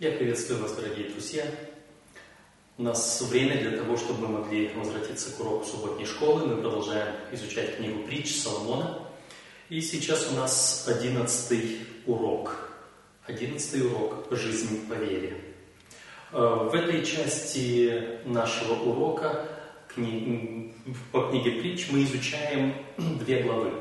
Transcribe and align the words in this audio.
Я 0.00 0.12
приветствую 0.12 0.62
вас, 0.62 0.76
дорогие 0.76 1.08
друзья. 1.08 1.44
У 2.76 2.84
нас 2.84 3.20
время 3.22 3.60
для 3.60 3.76
того, 3.76 3.96
чтобы 3.96 4.28
мы 4.28 4.38
могли 4.38 4.68
возвратиться 4.68 5.32
к 5.32 5.40
уроку 5.40 5.64
субботней 5.64 6.06
школы. 6.06 6.46
Мы 6.46 6.62
продолжаем 6.62 7.16
изучать 7.32 7.78
книгу 7.78 8.06
притч 8.06 8.36
Соломона. 8.36 9.08
И 9.68 9.80
сейчас 9.80 10.30
у 10.30 10.36
нас 10.36 10.86
одиннадцатый 10.86 11.80
урок. 12.06 12.70
Одиннадцатый 13.26 13.88
урок 13.88 14.28
«Жизнь 14.30 14.88
по 14.88 14.94
вере». 14.94 15.36
Э, 16.30 16.68
в 16.70 16.74
этой 16.76 17.04
части 17.04 18.20
нашего 18.24 18.74
урока 18.74 19.48
по 21.10 21.28
книге 21.28 21.60
притч 21.60 21.88
мы 21.90 22.04
изучаем 22.04 22.72
две 23.18 23.42
главы. 23.42 23.72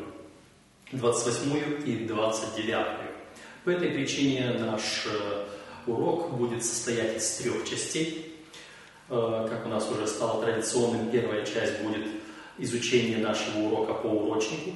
28 0.93 1.83
и 1.85 2.07
29. 2.07 2.87
По 3.63 3.69
этой 3.69 3.89
причине 3.91 4.53
наш 4.57 5.05
э, 5.05 5.45
урок 5.87 6.31
будет 6.31 6.63
состоять 6.63 7.17
из 7.17 7.37
трех 7.37 7.67
частей. 7.67 8.35
Э, 9.09 9.47
как 9.49 9.65
у 9.65 9.69
нас 9.69 9.89
уже 9.89 10.05
стало 10.07 10.43
традиционным, 10.43 11.09
первая 11.09 11.45
часть 11.45 11.79
будет 11.81 12.05
изучение 12.57 13.17
нашего 13.17 13.59
урока 13.59 13.93
по 13.93 14.07
урочнику, 14.07 14.71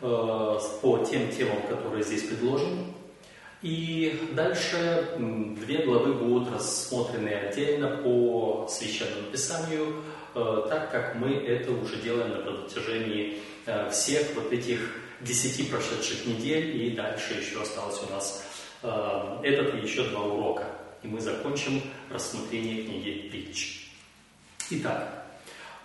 э, 0.00 0.58
по 0.82 0.98
тем 1.08 1.30
темам, 1.30 1.62
которые 1.68 2.02
здесь 2.02 2.24
предложены. 2.24 2.86
И 3.62 4.28
дальше 4.32 5.16
две 5.18 5.86
главы 5.86 6.12
будут 6.12 6.52
рассмотрены 6.52 7.28
отдельно 7.28 7.96
по 8.02 8.66
Священному 8.68 9.30
Писанию, 9.30 10.02
э, 10.34 10.66
так 10.68 10.90
как 10.90 11.14
мы 11.14 11.34
это 11.34 11.70
уже 11.72 11.96
делаем 11.96 12.30
на 12.30 12.38
протяжении 12.38 13.38
всех 13.90 14.34
вот 14.34 14.52
этих 14.52 14.80
десяти 15.22 15.62
прошедших 15.62 16.26
недель, 16.26 16.84
и 16.84 16.90
дальше 16.90 17.34
еще 17.34 17.62
осталось 17.62 18.02
у 18.06 18.12
нас 18.12 18.44
Э, 18.84 19.40
этот 19.42 19.74
и 19.74 19.78
еще 19.78 20.04
два 20.10 20.20
урока, 20.20 20.66
и 21.02 21.08
мы 21.08 21.18
закончим 21.18 21.80
рассмотрение 22.10 22.84
книги 22.84 23.30
притч. 23.30 23.90
Итак, 24.68 25.26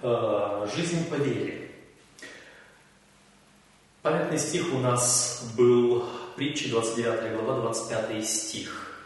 э, 0.01 0.67
жизнь 0.75 1.09
по 1.09 1.15
вере. 1.15 1.71
Памятный 4.01 4.37
стих 4.37 4.73
у 4.73 4.79
нас 4.79 5.49
был 5.55 6.09
притча 6.35 6.67
29 6.67 7.37
глава, 7.37 7.61
25 7.61 8.27
стих. 8.27 9.05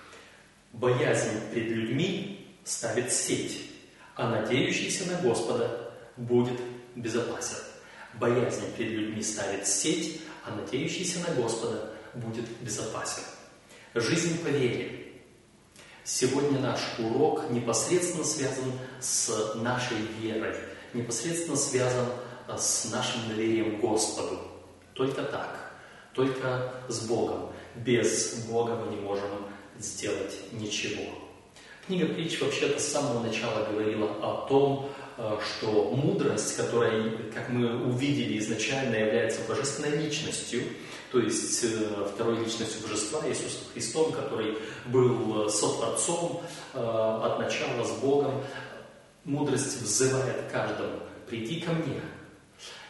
«Боязнь 0.72 1.52
пред 1.52 1.68
людьми 1.68 2.48
ставит 2.64 3.12
сеть, 3.12 3.70
а 4.16 4.28
надеющийся 4.28 5.06
на 5.12 5.22
Господа 5.22 5.94
будет 6.18 6.60
безопасен». 6.96 7.58
Боязнь 8.16 8.72
пред 8.76 8.90
людьми 8.90 9.22
ставит 9.22 9.68
сеть, 9.68 10.22
а 10.46 10.56
надеющийся 10.56 11.20
на 11.28 11.36
Господа 11.36 11.92
будет 12.16 12.46
безопасен. 12.62 13.22
Жизнь 13.96 14.44
по 14.44 14.48
вере. 14.48 15.14
Сегодня 16.04 16.60
наш 16.60 16.80
урок 16.98 17.52
непосредственно 17.52 18.24
связан 18.24 18.72
с 19.00 19.54
нашей 19.56 19.98
верой, 20.20 20.56
непосредственно 20.96 21.56
связан 21.56 22.08
а, 22.48 22.58
с 22.58 22.90
нашим 22.92 23.28
доверием 23.30 23.80
Господу. 23.80 24.40
Только 24.96 25.22
так, 25.22 25.74
только 26.14 26.74
с 26.90 27.08
Богом. 27.08 27.52
Без 27.76 28.46
Бога 28.50 28.76
мы 28.76 28.96
не 28.96 29.00
можем 29.00 29.30
сделать 29.78 30.34
ничего. 30.52 31.04
Книга 31.86 32.06
притч 32.06 32.40
вообще-то 32.40 32.80
с 32.80 32.88
самого 32.88 33.22
начала 33.22 33.66
говорила 33.70 34.10
о 34.22 34.48
том, 34.48 34.90
а, 35.18 35.38
что 35.42 35.92
мудрость, 35.92 36.56
которая, 36.56 37.12
как 37.34 37.50
мы 37.50 37.86
увидели 37.86 38.40
изначально, 38.40 38.96
является 38.96 39.42
божественной 39.50 39.98
личностью, 39.98 40.62
то 41.12 41.20
есть 41.20 41.64
э, 41.66 42.08
второй 42.14 42.40
личностью 42.40 42.82
божества 42.82 43.22
Иисусом 43.28 43.68
Христом, 43.74 44.14
который 44.14 44.58
был 44.86 45.46
э, 45.46 45.50
сотворцом 45.50 46.42
э, 46.74 46.80
от 46.80 47.40
начала 47.40 47.84
с 47.84 47.92
Богом, 48.00 48.44
мудрость 49.26 49.82
взывает 49.82 50.50
каждому 50.52 51.02
«приди 51.30 51.60
ко 51.60 51.74
мне». 51.74 52.02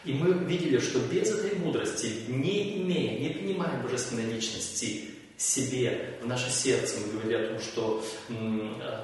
И 0.04 0.12
мы 0.12 0.32
видели, 0.32 0.78
что 0.78 1.00
без 1.00 1.30
этой 1.30 1.58
мудрости, 1.58 2.12
не 2.28 2.80
имея, 2.80 3.18
не 3.18 3.30
принимая 3.30 3.82
божественной 3.82 4.32
личности 4.32 5.13
себе 5.36 6.16
в 6.22 6.26
наше 6.26 6.50
сердце, 6.50 6.96
мы 7.00 7.12
говорили 7.12 7.44
о 7.44 7.48
том, 7.48 7.58
что 7.58 8.04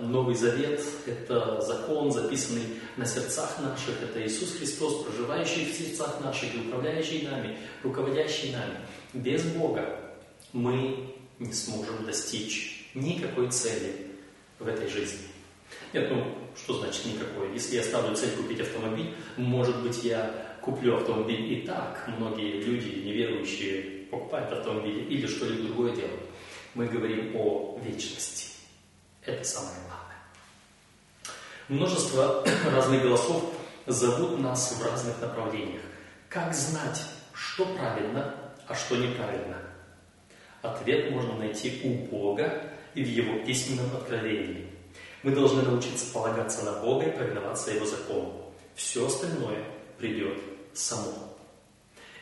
Новый 0.00 0.34
Завет– 0.34 0.82
это 1.06 1.60
закон, 1.60 2.10
записанный 2.10 2.62
на 2.96 3.04
сердцах 3.04 3.58
наших, 3.60 4.02
это 4.02 4.24
Иисус 4.24 4.56
Христос, 4.56 5.04
проживающий 5.04 5.64
в 5.64 5.74
сердцах 5.74 6.20
наших 6.22 6.54
и 6.54 6.58
управляющий 6.58 7.22
нами, 7.22 7.58
руководящий 7.82 8.52
нами– 8.52 8.76
без 9.12 9.42
Бога 9.44 9.98
мы 10.52 11.14
не 11.38 11.52
сможем 11.52 12.04
достичь 12.06 12.88
никакой 12.94 13.50
цели 13.50 14.06
в 14.58 14.68
этой 14.68 14.88
жизни. 14.88 15.26
Нет, 15.92 16.10
ну, 16.10 16.26
что 16.56 16.74
значит 16.78 17.06
никакой? 17.06 17.52
Если 17.52 17.76
я 17.76 17.82
ставлю 17.82 18.14
цель 18.14 18.30
купить 18.30 18.60
автомобиль, 18.60 19.14
может 19.36 19.82
быть, 19.82 20.04
я 20.04 20.56
куплю 20.60 20.96
автомобиль 20.96 21.52
и 21.52 21.66
так. 21.66 22.08
Многие 22.18 22.60
люди, 22.60 23.04
неверующие, 23.04 23.99
покупают 24.10 24.52
автомобили 24.52 25.04
или 25.04 25.26
что-либо 25.26 25.68
другое 25.68 25.94
делают. 25.94 26.20
Мы 26.74 26.86
говорим 26.86 27.36
о 27.36 27.78
вечности. 27.82 28.52
Это 29.24 29.44
самое 29.44 29.76
главное. 29.86 30.00
Множество 31.68 32.44
разных 32.70 33.02
голосов 33.02 33.44
зовут 33.86 34.38
нас 34.40 34.72
в 34.72 34.84
разных 34.84 35.20
направлениях. 35.20 35.82
Как 36.28 36.54
знать, 36.54 37.04
что 37.32 37.64
правильно, 37.66 38.34
а 38.66 38.74
что 38.74 38.96
неправильно? 38.96 39.56
Ответ 40.62 41.10
можно 41.10 41.34
найти 41.36 41.80
у 41.84 42.10
Бога 42.10 42.62
и 42.94 43.02
в 43.02 43.08
Его 43.08 43.44
письменном 43.44 43.96
откровении. 43.96 44.68
Мы 45.22 45.32
должны 45.32 45.62
научиться 45.62 46.12
полагаться 46.12 46.64
на 46.64 46.72
Бога 46.80 47.06
и 47.06 47.16
повиноваться 47.16 47.72
Его 47.72 47.86
закону. 47.86 48.52
Все 48.74 49.06
остальное 49.06 49.64
придет 49.98 50.38
само. 50.72 51.29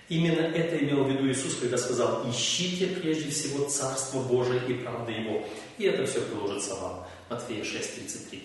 Именно 0.08 0.41
это 0.41 0.78
имел 0.78 1.04
в 1.04 1.10
виду 1.10 1.28
Иисус, 1.30 1.56
когда 1.56 1.76
сказал, 1.76 2.28
ищите 2.30 2.86
прежде 2.86 3.30
всего 3.30 3.69
Царство 3.69 4.22
Божие 4.22 4.60
и 4.66 4.74
правды 4.74 5.12
Его, 5.12 5.46
и 5.76 5.84
это 5.84 6.06
все 6.06 6.22
приложится 6.22 6.74
вам. 6.76 7.06
Матфея 7.28 7.62
6:33. 7.62 8.42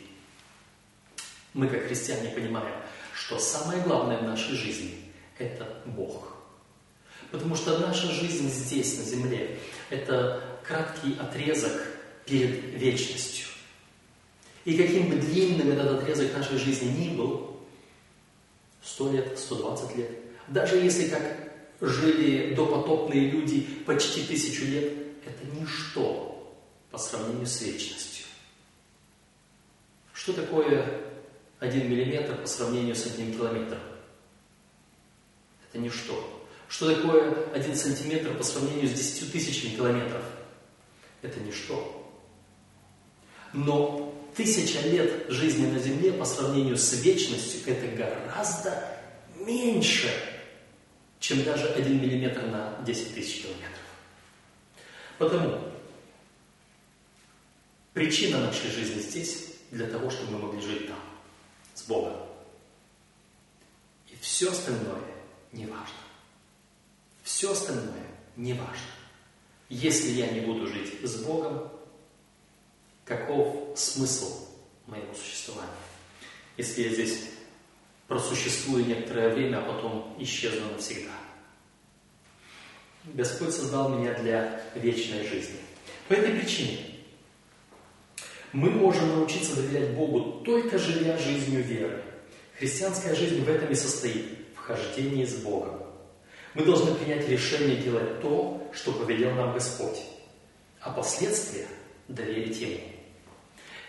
Мы, 1.54 1.68
как 1.68 1.88
христиане, 1.88 2.30
понимаем, 2.30 2.76
что 3.14 3.40
самое 3.40 3.82
главное 3.82 4.18
в 4.18 4.24
нашей 4.24 4.56
жизни– 4.56 4.96
это 5.38 5.68
Бог– 5.86 6.30
Потому 7.34 7.56
что 7.56 7.80
наша 7.80 8.12
жизнь 8.12 8.48
здесь, 8.48 9.00
на 9.00 9.06
земле, 9.06 9.58
это 9.90 10.44
краткий 10.64 11.18
отрезок 11.20 11.72
перед 12.28 12.80
вечностью. 12.80 13.48
И 14.66 14.78
каким 14.78 15.10
бы 15.10 15.16
длинным 15.16 15.72
этот 15.72 16.00
отрезок 16.00 16.32
нашей 16.38 16.60
жизни 16.60 16.90
ни 16.90 17.18
был, 17.18 17.60
100 18.84 19.12
лет, 19.14 19.40
120 19.40 19.98
лет, 19.98 20.12
даже 20.48 20.76
если 20.76 21.08
как 21.08 21.53
жили 21.84 22.56
допотопные 22.56 23.30
люди 23.30 23.62
почти 23.86 24.24
тысячу 24.24 24.66
лет, 24.66 24.94
это 25.26 25.46
ничто 25.60 26.56
по 26.92 26.98
сравнению 26.98 27.46
с 27.46 27.62
вечностью. 27.62 28.26
Что 30.14 30.32
такое 30.32 31.02
один 31.60 31.90
миллиметр 31.90 32.36
по 32.36 32.48
сравнению 32.48 32.96
с 32.96 33.06
одним 33.06 33.34
километром? 33.34 33.80
Это 35.68 35.82
ничто. 35.82 36.46
Что 36.70 36.96
такое 36.96 37.52
один 37.54 37.76
сантиметр 37.76 38.34
по 38.34 38.44
сравнению 38.44 38.88
с 38.88 38.94
десятью 38.94 39.28
тысячами 39.28 39.76
километров? 39.76 40.24
Это 41.22 41.40
ничто. 41.42 42.10
Но 43.52 44.16
тысяча 44.36 44.80
лет 44.88 45.26
жизни 45.30 45.68
на 45.68 45.80
Земле 45.80 46.14
по 46.14 46.24
сравнению 46.24 46.78
с 46.78 46.94
вечностью 47.04 47.62
это 47.66 47.88
гораздо 47.96 48.88
меньше, 49.36 50.10
чем 51.24 51.42
даже 51.46 51.70
один 51.70 52.02
миллиметр 52.02 52.42
на 52.48 52.82
10 52.86 53.16
тысяч 53.16 53.44
километров. 53.44 53.80
Потому 55.18 55.58
причина 57.94 58.40
нашей 58.42 58.70
жизни 58.70 59.00
здесь 59.00 59.54
для 59.72 59.88
того, 59.88 60.10
чтобы 60.10 60.34
мы 60.34 60.40
могли 60.40 60.60
жить 60.60 60.86
там, 60.86 61.00
с 61.76 61.84
Богом. 61.84 62.28
И 64.10 64.18
все 64.20 64.52
остальное 64.52 65.02
не 65.54 65.66
важно. 65.66 65.96
Все 67.24 67.54
остальное 67.54 68.06
не 68.36 68.52
важно. 68.52 68.92
Если 69.70 70.10
я 70.10 70.30
не 70.30 70.42
буду 70.42 70.68
жить 70.68 71.10
с 71.10 71.24
Богом, 71.24 71.72
каков 73.06 73.80
смысл 73.80 74.50
моего 74.88 75.14
существования? 75.14 75.72
Если 76.58 76.82
я 76.84 76.90
здесь 76.90 77.33
просуществую 78.08 78.86
некоторое 78.86 79.30
время, 79.30 79.58
а 79.60 79.62
потом 79.62 80.16
исчезну 80.20 80.72
навсегда. 80.72 81.12
Господь 83.06 83.54
создал 83.54 83.90
меня 83.90 84.14
для 84.14 84.62
вечной 84.76 85.28
жизни. 85.28 85.58
По 86.08 86.14
этой 86.14 86.40
причине 86.40 86.80
мы 88.54 88.70
можем 88.70 89.10
научиться 89.10 89.56
доверять 89.56 89.92
Богу, 89.92 90.44
только 90.44 90.78
живя 90.78 91.18
жизнью 91.18 91.64
веры. 91.64 92.04
Христианская 92.58 93.16
жизнь 93.16 93.44
в 93.44 93.50
этом 93.50 93.70
и 93.70 93.76
состоит, 93.76 94.26
в 94.56 94.60
хождении 94.60 95.26
с 95.26 95.36
Богом. 95.36 95.82
Мы 96.54 96.64
должны 96.64 96.94
принять 96.94 97.28
решение 97.28 97.78
делать 97.78 98.22
то, 98.22 98.70
что 98.74 98.92
повелел 98.92 99.32
нам 99.32 99.54
Господь, 99.54 100.00
а 100.80 100.92
последствия 100.92 101.66
доверить 102.08 102.60
Ему. 102.60 102.80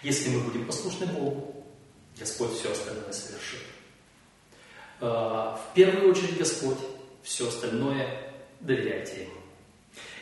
Если 0.03 0.31
мы 0.31 0.41
будем 0.41 0.67
послушны 0.67 1.07
Богу, 1.07 1.67
Господь 2.19 2.53
все 2.53 2.73
остальное 2.73 3.13
совершит. 3.13 3.61
А, 5.07 5.55
в 5.57 5.75
первую 5.75 6.13
очередь 6.13 6.39
Господь, 6.39 6.79
все 7.23 7.47
остальное 7.47 8.09
доверяйте 8.61 9.25
Ему. 9.25 9.33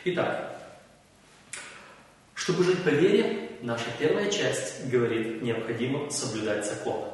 Итак, 0.06 0.60
чтобы 2.34 2.64
жить 2.64 2.82
по 2.82 2.88
вере, 2.88 3.50
наша 3.60 3.84
первая 4.00 4.28
часть 4.28 4.88
говорит, 4.88 5.40
необходимо 5.40 6.10
соблюдать 6.10 6.66
закон. 6.66 7.04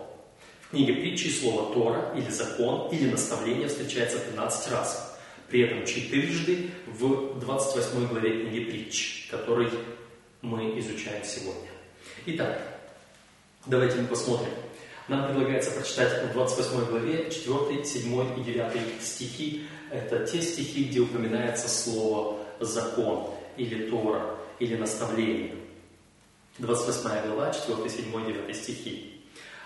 В 0.62 0.70
книге 0.70 0.94
притчи 0.94 1.28
слово 1.28 1.74
Тора 1.74 2.14
или 2.16 2.30
закон 2.30 2.90
или 2.90 3.10
наставление 3.10 3.68
встречается 3.68 4.18
13 4.18 4.72
раз. 4.72 5.18
При 5.50 5.60
этом 5.60 5.84
четырежды 5.84 6.70
в 6.86 7.38
28 7.38 8.08
главе 8.08 8.46
книги 8.46 8.64
притч, 8.64 9.28
который 9.30 9.68
мы 10.40 10.78
изучаем 10.78 11.22
сегодня. 11.22 11.68
Итак, 12.24 12.62
давайте 13.66 13.96
мы 13.96 14.06
посмотрим. 14.06 14.54
Нам 15.08 15.26
предлагается 15.26 15.70
прочитать 15.70 16.22
в 16.22 16.32
28 16.34 16.84
главе 16.84 17.30
4, 17.30 17.84
7 17.84 18.38
и 18.38 18.42
9 18.42 19.02
стихи. 19.02 19.66
Это 19.90 20.26
те 20.26 20.42
стихи, 20.42 20.84
где 20.84 21.00
упоминается 21.00 21.66
слово 21.66 22.38
«закон» 22.60 23.30
или 23.56 23.88
«тора» 23.88 24.36
или 24.58 24.76
«наставление». 24.76 25.54
28 26.58 27.26
глава, 27.26 27.54
4, 27.54 27.88
7, 27.88 28.26
9 28.26 28.54
стихи. 28.54 29.22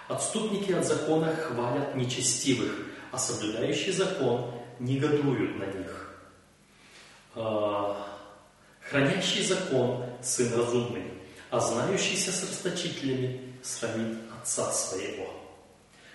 «Отступники 0.06 0.70
от 0.70 0.86
закона 0.86 1.34
хвалят 1.34 1.96
нечестивых, 1.96 2.86
а 3.10 3.18
соблюдающие 3.18 3.92
закон 3.92 4.52
негодуют 4.78 5.58
на 5.58 5.64
них. 5.64 6.14
А, 7.34 8.06
хранящий 8.80 9.44
закон– 9.44 10.04
сын 10.22 10.54
разумный, 10.54 11.04
а 11.50 11.58
знающийся 11.58 12.30
с 12.30 12.42
расточителями 12.42 13.51
срамит 13.62 14.18
отца 14.40 14.70
своего. 14.72 15.26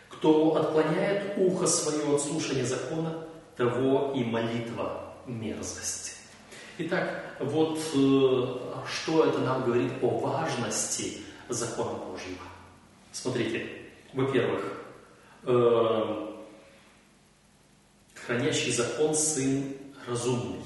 Кто 0.09 0.55
отклоняет 0.55 1.37
ухо 1.37 1.67
свое 1.67 2.15
от 2.15 2.21
слушания 2.21 2.65
закона, 2.65 3.25
того 3.55 4.13
и 4.15 4.23
молитва 4.23 5.15
мерзость. 5.25 6.15
Итак, 6.77 7.35
вот 7.39 7.79
э, 7.79 8.81
что 8.87 9.25
это 9.25 9.39
нам 9.39 9.63
говорит 9.63 9.93
о 10.01 10.09
важности 10.09 11.21
закона 11.49 11.93
Божьего. 11.93 12.43
Смотрите, 13.11 13.67
во-первых, 14.13 14.61
э, 15.43 16.27
хранящий 18.13 18.71
закон 18.71 19.15
сын 19.15 19.73
разумный. 20.07 20.61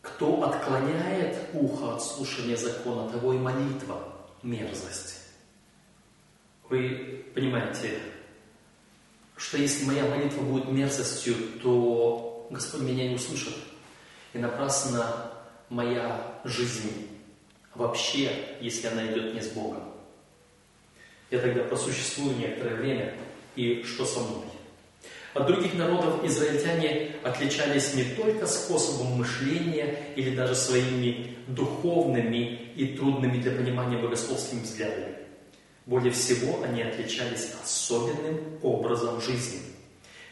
Кто 0.00 0.44
отклоняет 0.44 1.36
ухо 1.54 1.94
от 1.94 2.02
слушания 2.04 2.56
закона, 2.56 3.10
того 3.10 3.32
и 3.32 3.38
молитва 3.38 4.13
мерзость. 4.44 5.20
Вы 6.68 7.24
понимаете, 7.34 7.98
что 9.36 9.58
если 9.58 9.84
моя 9.84 10.04
молитва 10.04 10.42
будет 10.42 10.70
мерзостью, 10.70 11.34
то 11.62 12.46
Господь 12.50 12.82
меня 12.82 13.08
не 13.08 13.16
услышит. 13.16 13.54
И 14.32 14.38
напрасно 14.38 15.32
моя 15.68 16.40
жизнь 16.44 17.08
вообще, 17.74 18.56
если 18.60 18.86
она 18.86 19.06
идет 19.06 19.34
не 19.34 19.40
с 19.40 19.48
Богом. 19.48 19.82
Я 21.30 21.40
тогда 21.40 21.64
просуществую 21.64 22.36
некоторое 22.36 22.76
время, 22.76 23.16
и 23.56 23.82
что 23.82 24.04
со 24.04 24.20
мной? 24.20 24.44
От 25.34 25.48
других 25.48 25.74
народов 25.74 26.24
израильтяне 26.24 27.16
отличались 27.24 27.94
не 27.94 28.04
только 28.04 28.46
способом 28.46 29.18
мышления 29.18 29.98
или 30.14 30.34
даже 30.34 30.54
своими 30.54 31.36
духовными 31.48 32.70
и 32.76 32.96
трудными 32.96 33.38
для 33.38 33.50
понимания 33.50 33.98
богословскими 33.98 34.60
взглядами. 34.62 35.16
Более 35.86 36.12
всего 36.12 36.62
они 36.62 36.82
отличались 36.82 37.50
особенным 37.62 38.40
образом 38.62 39.20
жизни. 39.20 39.58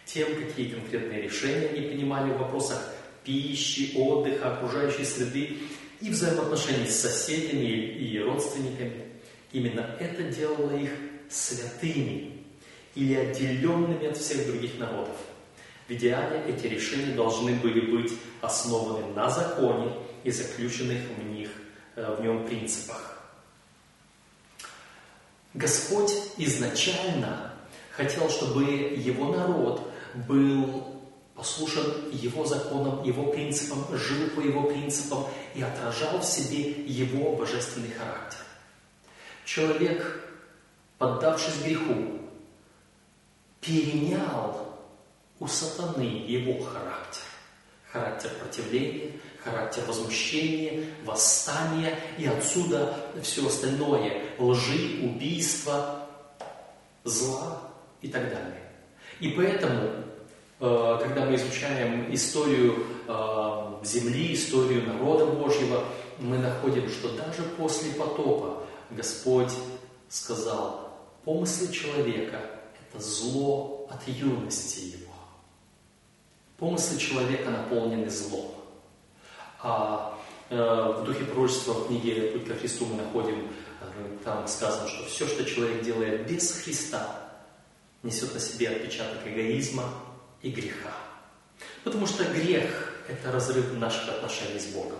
Тем, 0.07 0.29
какие 0.37 0.69
конкретные 0.69 1.23
решения 1.23 1.69
они 1.71 1.89
принимали 1.89 2.33
в 2.33 2.39
вопросах 2.39 2.95
пищи, 3.25 3.93
отдыха, 3.97 4.55
окружающей 4.55 5.05
среды 5.05 5.59
и 6.01 6.11
взаимоотношений 6.11 6.87
с 6.87 7.01
соседями 7.01 7.67
и 7.67 8.19
родственниками. 8.21 9.09
Именно 9.53 9.97
это 9.99 10.23
делало 10.23 10.77
их 10.77 10.91
святыми 11.29 12.42
или 12.95 13.15
отделенными 13.15 14.07
от 14.07 14.17
всех 14.17 14.47
других 14.47 14.79
народов. 14.79 15.17
В 15.89 15.93
идеале 15.93 16.45
эти 16.47 16.67
решения 16.67 17.15
должны 17.15 17.55
были 17.55 17.81
быть 17.81 18.13
основаны 18.41 19.07
на 19.15 19.29
законе 19.29 19.93
и 20.25 20.31
заключенных 20.31 20.99
в, 21.19 21.25
них, 21.25 21.51
э, 21.97 22.17
в 22.19 22.23
нем 22.23 22.47
принципах. 22.47 23.19
Господь 25.55 26.13
изначально 26.39 27.53
хотел, 27.91 28.31
чтобы 28.31 28.65
его 28.65 29.35
народ 29.35 29.93
был 30.27 30.93
послушан 31.35 32.11
его 32.13 32.45
законам, 32.45 33.03
его 33.03 33.33
принципам, 33.33 33.85
жил 33.97 34.31
по 34.31 34.41
его 34.41 34.65
принципам 34.65 35.25
и 35.55 35.63
отражал 35.63 36.21
в 36.21 36.25
себе 36.25 36.71
его 36.71 37.37
божественный 37.37 37.91
характер. 37.91 38.39
Человек, 39.45 40.25
поддавшись 40.99 41.63
греху, 41.65 42.22
перенял 43.63 44.77
у 45.39 45.47
сатаны 45.47 46.25
его 46.27 46.63
характер. 46.63 47.23
Характер 47.91 48.31
противления, 48.41 49.13
характер 49.43 49.85
возмущения, 49.87 50.85
восстания 51.05 51.99
и 52.19 52.27
отсюда 52.27 52.97
все 53.23 53.47
остальное– 53.47 54.23
лжи, 54.39 55.05
убийства, 55.05 56.07
зла 57.05 57.61
и 58.01 58.09
так 58.09 58.31
далее. 58.31 58.63
И 59.21 59.29
поэтому, 59.29 59.91
э, 60.59 60.99
когда 61.01 61.27
мы 61.27 61.37
изучаем 61.37 62.13
историю 62.13 62.87
э, 63.07 63.85
земли, 63.85 64.35
историю 64.35 64.87
народа 64.87 65.27
Божьего, 65.27 65.85
мы 66.19 66.39
находим, 66.39 66.89
что 66.89 67.11
даже 67.11 67.43
после 67.59 67.93
потопа 67.93 68.65
Господь 68.91 69.53
сказал, 70.09 70.99
помыслы 71.25 71.73
человека– 71.73 72.41
это 72.93 73.03
зло 73.03 73.89
от 73.91 74.07
юности 74.07 74.97
его. 74.97 75.13
Помыслы 76.59 76.99
человека 76.99 77.51
наполнены 77.51 78.09
злом. 78.11 78.55
А 79.61 80.19
э, 80.51 80.57
в 80.57 81.05
духе 81.05 81.25
пророчества 81.25 81.73
в 81.73 81.87
книге 81.87 82.33
«Путь 82.33 82.47
ко 82.47 82.55
Христу» 82.55 82.87
мы 82.87 82.97
находим, 82.97 83.49
э, 83.81 84.19
там 84.25 84.47
сказано, 84.47 84.89
что 84.89 85.05
все, 85.07 85.27
что 85.27 85.45
человек 85.45 85.83
делает 85.83 86.29
без 86.29 86.53
Христа, 86.63 87.31
несет 88.03 88.35
на 88.35 88.41
себе 88.41 88.69
отпечаток 88.69 89.27
эгоизма 89.27 89.85
и 90.43 90.51
греха. 90.51 90.93
Потому 91.85 92.07
что 92.07 92.25
грех– 92.25 92.93
это 93.09 93.33
разрыв 93.33 93.73
наших 93.75 94.09
отношений 94.09 94.59
с 94.59 94.67
Богом. 94.67 94.99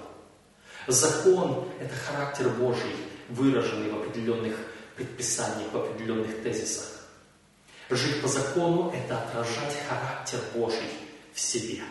Закон– 0.87 1.69
это 1.81 1.95
характер 1.95 2.49
Божий, 2.49 2.95
выраженный 3.29 3.91
в 3.91 4.01
определенных 4.01 4.57
предписаниях, 4.97 5.73
в 5.73 5.77
определенных 5.77 6.43
тезисах. 6.43 7.02
Жить 7.95 8.23
по 8.23 8.29
закону– 8.29 8.91
это 8.95 9.19
отражать 9.19 9.77
характер 9.87 10.39
Божий 10.55 10.89
в 11.35 11.39
себе. 11.39 11.83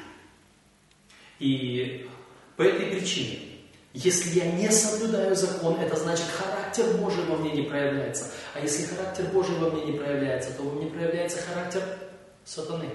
И 1.38 2.10
по 2.58 2.64
этой 2.64 2.88
причине, 2.88 3.40
если 3.94 4.40
я 4.40 4.52
не 4.52 4.72
соблюдаю 4.72 5.36
закон, 5.36 5.80
это 5.80 5.96
значит 5.96 6.26
характер 6.26 6.98
Божий 6.98 7.24
во 7.26 7.38
мне 7.38 7.52
не 7.52 7.62
проявляется. 7.70 8.32
А 8.56 8.60
если 8.60 8.86
характер 8.86 9.26
Божий 9.32 9.56
во 9.58 9.70
мне 9.70 9.92
не 9.92 9.98
проявляется, 10.00 10.52
то 10.54 10.64
во 10.64 10.72
мне 10.72 10.90
проявляется 10.90 11.40
характер 11.40 11.84
сатаны. 12.46 12.90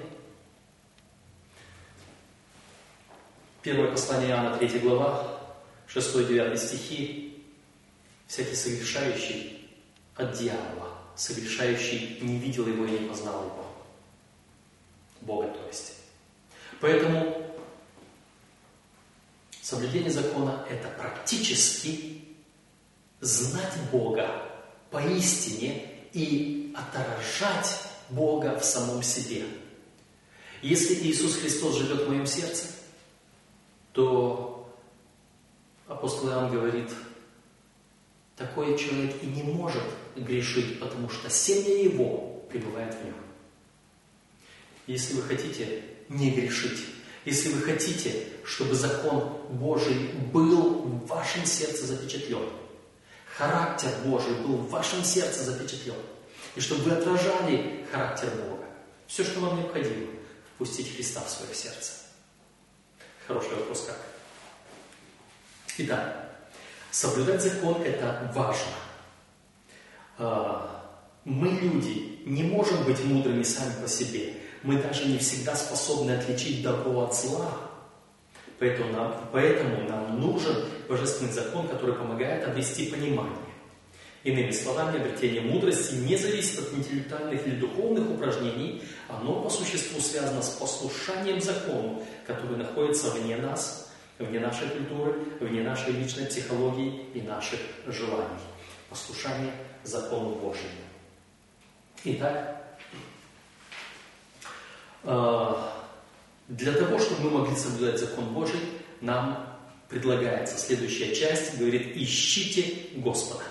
Первое 3.62 3.92
послание 3.92 4.30
Иоанна, 4.30 4.56
3 4.56 4.80
глава, 4.80 5.38
6-9 5.94 6.56
стихи. 6.56 7.44
Всякий 8.26 8.56
совершающий 8.56 9.70
от 10.16 10.32
дьявола 10.32 10.85
согрешающий 11.16 12.18
не 12.20 12.38
видел 12.38 12.66
его 12.66 12.84
и 12.84 12.90
не 12.90 13.08
познал 13.08 13.44
его. 13.44 13.66
Бога, 15.22 15.48
то 15.48 15.66
есть. 15.66 15.94
Поэтому 16.80 17.42
соблюдение 19.62 20.10
закона– 20.10 20.64
это 20.70 20.88
практически 20.88 22.22
знать 23.20 23.72
Бога 23.90 24.42
поистине 24.90 25.90
и 26.12 26.74
отражать 26.76 27.82
Бога 28.10 28.58
в 28.60 28.64
самом 28.64 29.02
себе. 29.02 29.44
Если 30.62 30.94
Иисус 30.94 31.36
Христос 31.36 31.76
живет 31.76 32.02
в 32.02 32.08
моем 32.08 32.26
сердце, 32.26 32.66
то 33.92 34.70
апостол 35.88 36.28
Иоанн 36.28 36.52
говорит, 36.52 36.90
такой 38.36 38.76
человек 38.78 39.22
и 39.22 39.26
не 39.26 39.42
может 39.42 39.82
грешить, 40.16 40.80
потому 40.80 41.08
что 41.08 41.30
семя 41.30 41.82
его 41.82 42.44
пребывает 42.48 42.94
в 42.94 43.04
нем. 43.04 43.14
Если 44.86 45.14
вы 45.14 45.22
хотите 45.22 45.82
не 46.08 46.30
грешить, 46.30 46.84
если 47.24 47.48
вы 47.50 47.62
хотите, 47.62 48.28
чтобы 48.44 48.74
закон 48.74 49.40
Божий 49.50 50.12
был 50.32 50.82
в 50.82 51.06
вашем 51.06 51.44
сердце 51.44 51.86
запечатлен, 51.86 52.48
характер 53.36 53.90
Божий 54.04 54.34
был 54.34 54.58
в 54.58 54.70
вашем 54.70 55.02
сердце 55.02 55.42
запечатлен. 55.42 55.96
И 56.54 56.60
чтобы 56.60 56.84
вы 56.84 56.92
отражали 56.92 57.84
характер 57.90 58.30
Бога. 58.30 58.64
Все, 59.06 59.24
что 59.24 59.40
вам 59.40 59.58
необходимо, 59.58 60.06
впустить 60.54 60.94
Христа 60.94 61.20
в 61.20 61.30
свое 61.30 61.54
сердце. 61.54 61.92
Хороший 63.26 63.56
вопрос 63.56 63.86
как? 63.86 63.98
Итак, 65.78 66.30
соблюдать 66.90 67.42
закон– 67.42 67.82
это 67.84 68.30
важно. 68.34 68.72
А, 70.18 70.84
мы, 71.24 71.48
люди, 71.48 72.20
не 72.24 72.42
можем 72.42 72.84
быть 72.84 73.04
мудрыми 73.04 73.42
сами 73.42 73.72
по 73.82 73.88
себе. 73.88 74.34
Мы 74.62 74.80
даже 74.80 75.06
не 75.06 75.18
всегда 75.18 75.54
способны 75.54 76.12
отличить 76.12 76.62
добро 76.62 77.04
от 77.04 77.14
зла. 77.14 77.50
Поэтому 78.58 78.92
нам, 78.92 79.28
поэтому 79.32 79.88
нам 79.88 80.20
нужен 80.20 80.64
божественный 80.88 81.32
закон, 81.32 81.68
который 81.68 81.94
помогает 81.94 82.46
обрести 82.46 82.86
понимание. 82.86 83.36
Иными 84.24 84.50
словами, 84.50 84.98
обретение 84.98 85.40
мудрости 85.40 85.94
не 85.94 86.16
зависит 86.16 86.58
от 86.58 86.74
интеллектуальных 86.74 87.46
или 87.46 87.56
духовных 87.56 88.10
упражнений, 88.10 88.82
оно 89.08 89.40
по 89.40 89.50
существу 89.50 90.00
связано 90.00 90.42
с 90.42 90.48
послушанием 90.48 91.40
закону, 91.40 92.02
который 92.26 92.56
находится 92.56 93.10
вне 93.10 93.36
нас, 93.36 93.92
вне 94.18 94.40
нашей 94.40 94.68
культуры, 94.68 95.14
вне 95.38 95.62
нашей 95.62 95.92
личной 95.92 96.26
психологии 96.26 97.04
и 97.14 97.20
наших 97.20 97.60
желаний. 97.86 98.40
Послушание 98.88 99.52
закону 99.84 100.36
Божьему. 100.36 100.70
Итак, 102.04 102.78
а, 105.02 105.84
для 106.48 106.72
того, 106.72 106.98
чтобы 106.98 107.30
мы 107.30 107.38
могли 107.40 107.56
соблюдать 107.56 107.98
закон 107.98 108.26
Божий, 108.32 108.60
нам 109.00 109.58
предлагается 109.88 110.58
следующая 110.58 111.14
часть, 111.14 111.58
говорит, 111.58 111.96
ищите 111.96 112.88
Господа. 112.96 113.44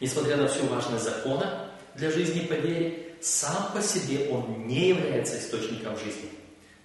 Несмотря 0.00 0.36
на 0.36 0.48
всю 0.48 0.66
важность 0.66 1.04
закона 1.04 1.70
для 1.94 2.10
жизни 2.10 2.40
по 2.40 2.54
вере, 2.54 3.16
сам 3.20 3.72
по 3.72 3.80
себе 3.80 4.28
он 4.28 4.66
не 4.66 4.88
является 4.88 5.38
источником 5.38 5.96
жизни. 5.96 6.30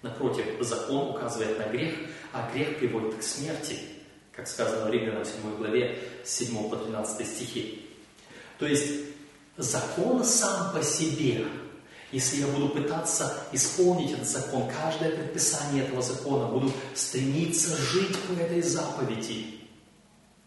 Напротив, 0.01 0.45
закон 0.61 1.09
указывает 1.09 1.59
на 1.59 1.65
грех, 1.65 1.93
а 2.31 2.49
грех 2.53 2.79
приводит 2.79 3.19
к 3.19 3.23
смерти, 3.23 3.77
как 4.41 4.47
сказано 4.47 4.85
в 4.85 4.89
Римлянам 4.89 5.23
7 5.23 5.55
главе 5.55 5.99
7 6.25 6.67
по 6.67 6.75
13 6.75 7.27
стихи. 7.27 7.87
То 8.57 8.65
есть 8.65 8.91
закон 9.55 10.23
сам 10.25 10.73
по 10.73 10.81
себе, 10.81 11.45
если 12.11 12.41
я 12.41 12.47
буду 12.47 12.69
пытаться 12.69 13.37
исполнить 13.51 14.13
этот 14.13 14.27
закон, 14.27 14.67
каждое 14.67 15.11
предписание 15.11 15.85
этого 15.85 16.01
закона, 16.01 16.47
буду 16.47 16.73
стремиться 16.95 17.77
жить 17.77 18.17
по 18.17 18.33
этой 18.33 18.63
заповеди 18.63 19.59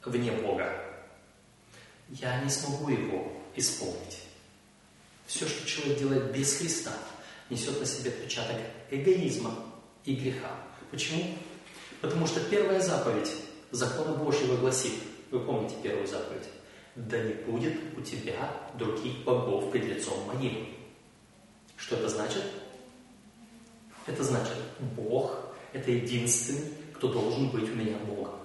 вне 0.04 0.32
Бога, 0.32 0.72
я 2.08 2.42
не 2.42 2.50
смогу 2.50 2.88
его 2.88 3.32
исполнить. 3.54 4.22
Все, 5.28 5.46
что 5.46 5.64
человек 5.68 6.00
делает 6.00 6.32
без 6.32 6.52
Христа, 6.56 6.90
несет 7.48 7.78
на 7.78 7.86
себе 7.86 8.10
отпечаток 8.10 8.56
эгоизма 8.90 9.54
и 10.04 10.16
греха. 10.16 10.50
Почему? 10.90 11.38
Потому 12.00 12.26
что 12.26 12.40
первая 12.40 12.80
заповедь 12.80 13.30
закона 13.74 14.16
Божьего 14.16 14.56
гласит, 14.56 14.94
вы 15.30 15.40
помните 15.40 15.74
первую 15.82 16.06
заповедь, 16.06 16.48
да 16.94 17.20
не 17.20 17.34
будет 17.34 17.74
у 17.96 18.00
тебя 18.00 18.50
других 18.74 19.24
богов 19.24 19.70
пред 19.70 19.84
лицом 19.86 20.26
моим. 20.26 20.68
Что 21.76 21.96
это 21.96 22.08
значит? 22.08 22.44
Это 24.06 24.22
значит, 24.22 24.54
Бог– 24.96 25.36
это 25.72 25.90
единственный, 25.90 26.72
кто 26.94 27.08
должен 27.08 27.50
быть 27.50 27.64
у 27.64 27.74
меня 27.74 27.96
Богом. 27.98 28.38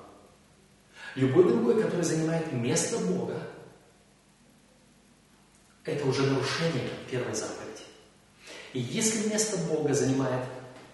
Любой 1.16 1.44
другой, 1.44 1.82
который 1.82 2.04
занимает 2.04 2.52
место 2.52 2.98
Бога, 3.00 3.40
это 5.84 6.08
уже 6.08 6.24
нарушение 6.24 6.90
первой 7.10 7.34
заповеди. 7.34 7.84
И 8.74 8.80
если 8.80 9.30
место 9.30 9.58
Бога 9.72 9.94
занимает, 9.94 10.46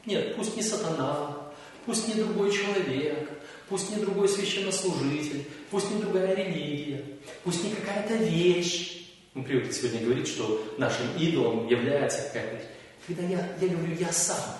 нет, 0.05 0.35
пусть 0.35 0.55
не 0.55 0.63
сатана, 0.63 1.37
пусть 1.85 2.07
не 2.07 2.21
другой 2.21 2.51
человек, 2.51 3.29
пусть 3.69 3.89
не 3.89 3.97
другой 3.97 4.29
священнослужитель, 4.29 5.45
пусть 5.71 5.91
не 5.91 6.01
другая 6.01 6.35
религия, 6.35 7.03
пусть 7.43 7.63
не 7.63 7.71
какая-то 7.71 8.15
вещь. 8.15 9.11
Мы 9.33 9.43
привыкли 9.43 9.71
сегодня 9.71 10.01
говорить, 10.01 10.27
что 10.27 10.75
нашим 10.77 11.15
идолом 11.17 11.67
является 11.67 12.21
какая-то. 12.23 12.65
Когда 13.07 13.23
я, 13.23 13.55
я 13.59 13.67
говорю, 13.67 13.95
я 13.95 14.11
сам. 14.11 14.57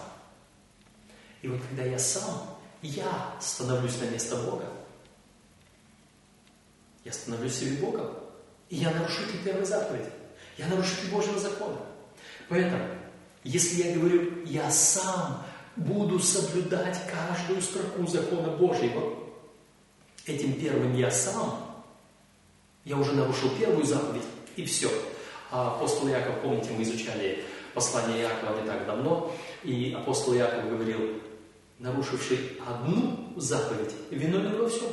И 1.41 1.47
вот 1.47 1.62
когда 1.69 1.83
я 1.83 1.97
сам, 1.97 2.59
я 2.81 3.35
становлюсь 3.39 4.00
на 4.00 4.05
место 4.05 4.35
Бога. 4.35 4.65
Я 7.03 7.13
становлюсь 7.13 7.55
себе 7.55 7.77
Богом. 7.77 8.12
И 8.69 8.77
я 8.77 8.91
нарушитель 8.91 9.43
первой 9.43 9.65
заповеди. 9.65 10.09
Я 10.57 10.67
нарушитель 10.67 11.12
Божьего 11.12 11.39
закона. 11.39 11.77
Поэтому, 12.50 12.83
если 13.43 13.83
я 13.83 13.95
говорю, 13.95 14.43
я 14.45 14.69
сам 14.71 15.44
буду 15.75 16.20
соблюдать 16.20 17.00
каждую 17.10 17.62
строку 17.62 18.08
закона 18.08 18.50
Божьего, 18.50 19.13
этим 20.25 20.53
первым 20.60 20.96
я 20.96 21.12
сам, 21.12 21.60
я 22.84 22.98
уже 22.98 23.13
нарушил 23.13 23.50
первую 23.58 23.86
заповедь, 23.86 24.24
и 24.55 24.65
все. 24.65 24.89
А 25.51 25.75
апостол 25.75 26.08
Яков, 26.08 26.41
помните, 26.41 26.72
мы 26.72 26.84
изучали 26.84 27.44
послание 27.74 28.22
Якова 28.22 28.62
не 28.62 28.67
так 28.67 28.86
давно, 28.86 29.32
и 29.63 29.94
апостол 29.94 30.34
Яков 30.34 30.70
говорил, 30.70 31.22
нарушивший 31.79 32.39
одну 32.65 33.34
заповедь, 33.36 33.94
виновен 34.10 34.58
во 34.58 34.70
всем. 34.70 34.89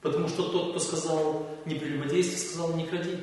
Потому 0.00 0.28
что 0.28 0.48
тот, 0.50 0.70
кто 0.70 0.80
сказал 0.80 1.46
не 1.64 1.76
прелюбодействие, 1.76 2.38
сказал 2.38 2.74
не 2.74 2.86
кради. 2.86 3.18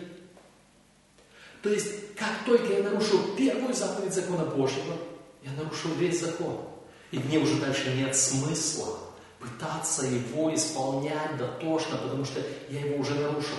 То 1.61 1.69
есть, 1.69 2.15
как 2.15 2.45
только 2.45 2.71
я 2.71 2.83
нарушил 2.83 3.35
первую 3.35 3.73
заповедь 3.73 4.13
закона 4.13 4.45
Божьего, 4.45 4.95
я 5.43 5.51
нарушил 5.61 5.91
весь 5.95 6.21
закон. 6.21 6.68
И 7.11 7.19
мне 7.19 7.39
уже 7.39 7.55
дальше 7.55 7.93
нет 7.95 8.15
смысла 8.15 8.99
пытаться 9.39 10.05
его 10.05 10.53
исполнять 10.53 11.37
дотошно, 11.37 11.97
потому 11.97 12.25
что 12.25 12.41
я 12.69 12.81
его 12.81 12.97
уже 12.97 13.15
нарушил. 13.15 13.57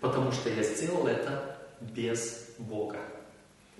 Потому 0.00 0.32
что 0.32 0.48
я 0.48 0.62
сделал 0.62 1.06
это 1.06 1.58
без 1.80 2.48
Бога. 2.58 2.98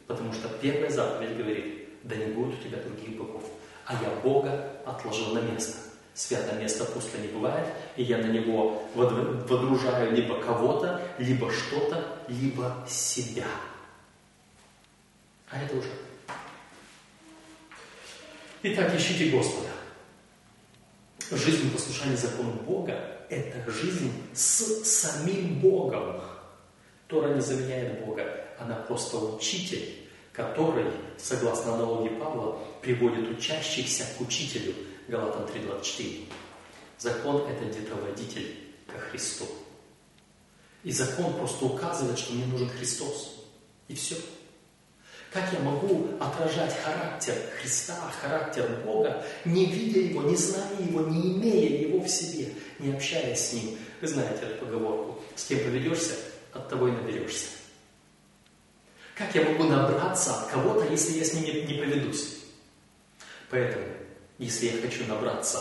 Потому 0.06 0.32
что 0.32 0.48
первая 0.48 0.90
заповедь 0.90 1.36
говорит, 1.36 1.88
да 2.02 2.16
не 2.16 2.26
будет 2.26 2.58
у 2.58 2.62
тебя 2.62 2.78
других 2.82 3.16
богов. 3.16 3.44
А 3.86 3.94
я 3.94 4.10
Бога 4.22 4.70
отложил 4.84 5.34
на 5.34 5.40
место. 5.40 5.78
Святое 6.14 6.60
место 6.60 6.84
пусто 6.84 7.18
не 7.18 7.28
бывает, 7.28 7.66
и 7.96 8.02
я 8.02 8.18
на 8.18 8.26
него 8.26 8.82
водружаю 8.94 10.12
либо 10.12 10.38
кого-то, 10.40 11.00
либо 11.18 11.50
что-то, 11.50 12.18
либо 12.28 12.84
себя. 12.86 13.46
А 15.50 15.62
это 15.62 15.76
уже. 15.76 15.88
Итак, 18.64 18.94
ищите 18.94 19.30
Господа. 19.30 19.70
Жизнь 21.32 21.68
в 21.68 21.72
послушании 21.72 22.14
закону 22.14 22.52
Бога– 22.64 22.94
это 23.28 23.68
жизнь 23.72 24.12
с 24.32 24.84
самим 24.84 25.58
Богом. 25.58 26.20
Тора 27.08 27.34
не 27.34 27.40
заменяет 27.40 28.04
Бога, 28.04 28.24
она 28.60 28.76
просто 28.76 29.16
учитель, 29.16 30.08
который, 30.32 30.86
согласно 31.18 31.74
аналогии 31.74 32.10
Павла, 32.10 32.56
приводит 32.80 33.36
учащихся 33.36 34.04
к 34.16 34.20
учителю– 34.20 34.74
Галатам 35.08 35.42
3.24. 35.42 36.28
Закон– 36.98 37.42
это 37.50 37.64
где-то 37.64 37.96
водитель 37.96 38.58
ко 38.86 38.98
Христу. 38.98 39.46
И 40.84 40.92
закон 40.92 41.34
просто 41.34 41.64
указывает, 41.64 42.16
что 42.16 42.34
мне 42.34 42.46
нужен 42.46 42.68
Христос. 42.68 43.44
И 43.88 43.94
все. 43.94 44.16
Как 45.32 45.50
я 45.52 45.60
могу 45.60 46.08
отражать 46.20 46.76
характер 46.84 47.34
Христа, 47.58 47.94
характер 48.20 48.68
Бога, 48.84 49.24
не 49.46 49.64
видя 49.64 50.00
Его, 50.00 50.22
не 50.22 50.36
зная 50.36 50.78
Его, 50.78 51.00
не 51.02 51.38
имея 51.38 51.86
Его 51.88 52.00
в 52.00 52.08
себе, 52.08 52.52
не 52.78 52.92
общаясь 52.92 53.40
с 53.40 53.52
Ним? 53.54 53.78
Вы 54.02 54.08
знаете 54.08 54.42
эту 54.42 54.66
поговорку. 54.66 55.22
С 55.34 55.46
кем 55.46 55.60
поведешься, 55.60 56.14
от 56.52 56.68
того 56.68 56.88
и 56.88 56.92
наберешься. 56.92 57.46
Как 59.14 59.34
я 59.34 59.42
могу 59.42 59.64
набраться 59.64 60.34
от 60.34 60.50
кого-то, 60.50 60.90
если 60.90 61.18
я 61.18 61.24
с 61.24 61.32
ним 61.32 61.44
не, 61.44 61.62
не 61.62 61.74
поведусь? 61.74 62.38
Поэтому 63.50 63.84
если 64.38 64.66
я 64.66 64.82
хочу 64.82 65.06
набраться 65.06 65.60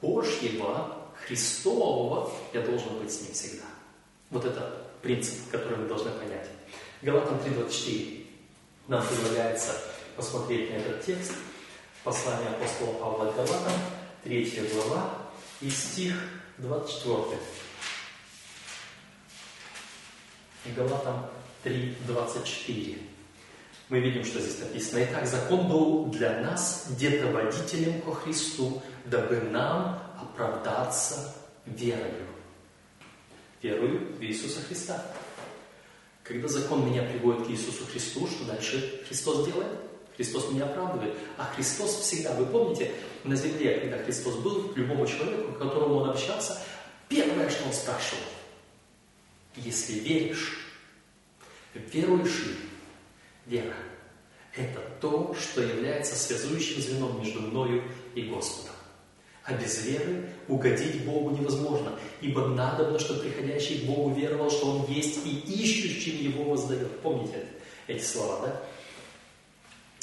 Божьего, 0.00 0.96
Христового, 1.26 2.32
я 2.54 2.60
должен 2.62 2.98
быть 2.98 3.12
с 3.12 3.20
Ним 3.20 3.32
всегда. 3.32 3.64
Вот 4.30 4.44
это 4.44 4.86
принцип, 5.02 5.50
который 5.50 5.78
мы 5.78 5.88
должны 5.88 6.10
понять. 6.12 6.48
Галатам 7.02 7.38
3.24 7.38 8.19
нам 8.90 9.06
предлагается 9.06 9.80
посмотреть 10.16 10.70
на 10.70 10.74
этот 10.74 11.06
текст. 11.06 11.32
Послание 12.02 12.48
апостола 12.48 12.94
Павла 12.94 13.32
Галатам, 13.32 13.72
3 14.24 14.68
глава 14.74 15.14
и 15.60 15.70
стих 15.70 16.16
24. 16.58 17.40
Галатам 20.76 21.26
3.24 21.64 22.98
мы 23.90 24.00
видим, 24.00 24.24
что 24.24 24.40
здесь 24.40 24.58
написано. 24.58 25.04
Итак, 25.04 25.26
закон 25.26 25.68
был 25.68 26.06
для 26.06 26.40
нас 26.40 26.86
где-то 26.90 27.28
водителем 27.28 28.00
ко 28.02 28.14
Христу, 28.14 28.82
дабы 29.04 29.40
нам 29.40 30.02
оправдаться 30.20 31.34
верою. 31.66 32.26
Верую 33.62 34.16
в 34.16 34.22
Иисуса 34.22 34.60
Христа. 34.62 35.04
Когда 36.30 36.46
закон 36.46 36.88
меня 36.88 37.02
приводит 37.02 37.48
к 37.48 37.50
Иисусу 37.50 37.84
Христу, 37.90 38.28
что 38.28 38.44
дальше 38.44 39.02
Христос 39.08 39.46
делает? 39.46 39.72
Христос 40.16 40.52
меня 40.52 40.66
оправдывает. 40.66 41.12
А 41.36 41.52
Христос 41.56 41.96
всегда, 41.96 42.34
вы 42.34 42.46
помните, 42.46 42.92
на 43.24 43.34
земле, 43.34 43.80
когда 43.80 43.98
Христос 43.98 44.36
был, 44.36 44.68
к 44.68 44.76
любому 44.76 45.08
человеку, 45.08 45.52
к 45.54 45.58
которому 45.58 45.96
он 45.96 46.10
общался, 46.10 46.56
первое, 47.08 47.50
что 47.50 47.66
он 47.66 47.72
спрашивал, 47.72 48.22
если 49.56 49.94
веришь, 49.94 50.56
веруешь 51.74 52.44
ли, 52.44 52.54
вера– 53.46 53.74
это 54.54 54.80
то, 55.00 55.34
что 55.34 55.60
является 55.62 56.14
связующим 56.14 56.80
звеном 56.80 57.20
между 57.20 57.40
мною 57.40 57.82
и 58.14 58.22
Господом. 58.22 58.69
А 59.44 59.54
без 59.54 59.84
веры 59.84 60.28
угодить 60.48 61.04
Богу 61.04 61.30
невозможно, 61.30 61.98
ибо 62.20 62.48
надо, 62.48 62.98
чтобы 62.98 63.20
приходящий 63.20 63.80
к 63.80 63.84
Богу 63.84 64.14
веровал, 64.14 64.50
что 64.50 64.66
Он 64.66 64.86
есть 64.92 65.24
и 65.24 65.30
ищущим 65.30 66.16
Его 66.22 66.44
воздает. 66.44 67.00
Помните 67.00 67.46
эти 67.86 68.02
слова, 68.02 68.46
да? 68.46 68.62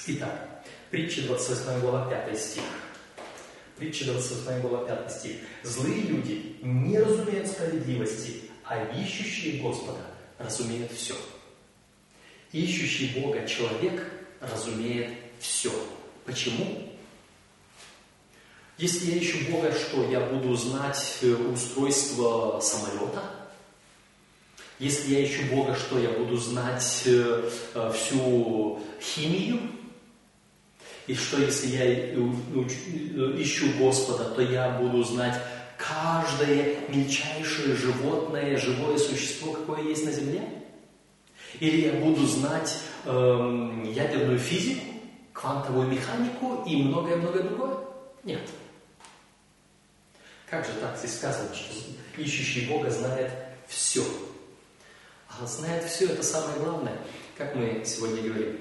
Итак, 0.08 0.64
притча 0.90 1.22
28 1.22 1.82
глава 1.82 2.10
5 2.10 2.40
стих. 2.40 2.64
Притча 3.78 4.06
28 4.06 4.62
глава 4.62 4.88
5 4.88 5.12
стих. 5.12 5.36
«Злые 5.64 6.02
люди 6.02 6.56
не 6.64 6.98
разумеют 6.98 7.48
справедливости, 7.48 8.42
а 8.64 8.84
ищущие 8.96 9.62
Господа 9.62 10.02
разумеют 10.40 10.92
все». 10.92 11.14
Ищущий 12.54 13.20
Бога 13.20 13.46
человек 13.46 14.10
разумеет 14.40 15.12
все. 15.40 15.72
Почему? 16.26 16.87
Если 18.78 19.12
я 19.12 19.18
ищу 19.18 19.52
Бога, 19.52 19.72
что 19.72 20.08
я 20.08 20.20
буду 20.20 20.56
знать 20.56 21.18
э, 21.24 21.34
устройство 21.52 22.60
самолета? 22.62 23.24
Если 24.78 25.16
я 25.16 25.26
ищу 25.26 25.42
Бога, 25.52 25.76
что 25.76 25.98
я 25.98 26.10
буду 26.10 26.38
знать 26.38 27.02
э, 27.08 27.50
э, 27.74 27.92
всю 27.96 28.80
химию? 29.02 29.60
И 31.08 31.16
что 31.16 31.42
если 31.42 31.68
я 31.68 32.14
ищу 33.42 33.66
Господа, 33.80 34.26
то 34.26 34.44
я 34.44 34.70
буду 34.70 35.04
знать 35.04 35.42
каждое 35.78 36.76
мельчайшее 36.90 37.76
животное, 37.76 38.58
живое 38.58 38.98
существо, 39.00 39.54
какое 39.54 39.82
есть 39.84 40.06
на 40.06 40.12
Земле? 40.12 40.42
Или 41.60 41.88
я 41.88 41.94
буду 41.94 42.28
знать 42.28 42.78
эм, 43.06 43.90
ядерную 43.92 44.38
физику, 44.38 44.86
квантовую 45.34 45.88
механику 45.88 46.64
и 46.68 46.76
многое-многое 46.84 47.44
другое? 47.44 47.78
Нет. 48.24 48.42
Как 50.50 50.66
же 50.66 50.72
так 50.80 50.98
здесь 50.98 51.18
сказано, 51.18 51.54
что 51.54 51.74
ищущий 52.16 52.68
Бога 52.68 52.90
знает 52.90 53.32
все? 53.68 54.04
А 55.28 55.46
знает 55.46 55.84
все 55.84 56.06
это 56.06 56.24
самое 56.24 56.58
главное, 56.60 56.98
как 57.38 57.54
мы 57.54 57.84
сегодня 57.86 58.22
говорим. 58.22 58.58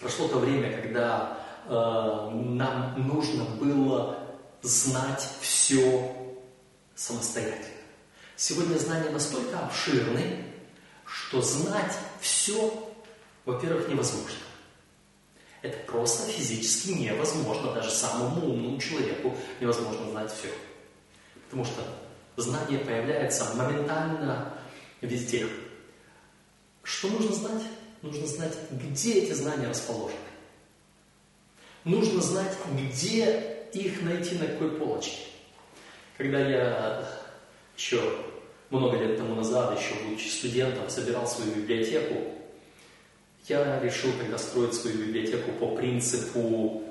Прошло 0.00 0.26
то 0.26 0.38
время, 0.38 0.76
когда 0.82 1.38
э, 1.66 1.70
нам 1.70 3.06
нужно 3.06 3.44
было 3.44 4.18
знать 4.62 5.28
все 5.40 6.12
самостоятельно. 6.96 7.66
Сегодня 8.34 8.76
знания 8.76 9.10
настолько 9.10 9.60
обширны, 9.60 10.44
что 11.04 11.40
знать 11.42 11.96
все, 12.20 12.92
во-первых, 13.44 13.88
невозможно. 13.88 14.45
Это 15.66 15.78
просто 15.78 16.30
физически 16.30 16.90
невозможно, 16.90 17.72
даже 17.72 17.90
самому 17.90 18.52
умному 18.52 18.80
человеку 18.80 19.36
невозможно 19.60 20.08
знать 20.10 20.32
все. 20.32 20.48
Потому 21.46 21.64
что 21.64 21.82
знание 22.36 22.78
появляется 22.78 23.52
моментально 23.56 24.54
везде. 25.00 25.48
Что 26.84 27.08
нужно 27.08 27.34
знать? 27.34 27.62
Нужно 28.02 28.28
знать, 28.28 28.56
где 28.70 29.14
эти 29.14 29.32
знания 29.32 29.66
расположены. 29.66 30.20
Нужно 31.82 32.20
знать, 32.20 32.56
где 32.72 33.66
их 33.72 34.02
найти 34.02 34.36
на 34.38 34.46
какой 34.46 34.70
полочке. 34.70 35.24
Когда 36.16 36.38
я 36.38 37.08
еще 37.76 38.00
много 38.70 38.98
лет 38.98 39.16
тому 39.16 39.34
назад, 39.34 39.76
еще 39.76 39.94
будучи 40.04 40.28
студентом, 40.28 40.88
собирал 40.88 41.26
свою 41.26 41.56
библиотеку, 41.56 42.35
я 43.48 43.80
решил 43.80 44.12
тогда 44.18 44.38
строить 44.38 44.74
свою 44.74 44.98
библиотеку 44.98 45.52
по 45.52 45.76
принципу, 45.76 46.82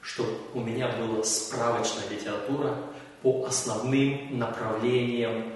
чтобы 0.00 0.36
у 0.54 0.60
меня 0.60 0.88
была 0.88 1.22
справочная 1.22 2.08
литература 2.08 2.76
по 3.22 3.44
основным 3.46 4.38
направлениям, 4.38 5.52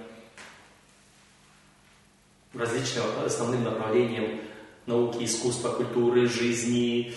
различным 2.53 3.05
основным 3.25 3.63
направлениям 3.63 4.41
науки, 4.85 5.23
искусства, 5.23 5.69
культуры, 5.69 6.27
жизни, 6.27 7.13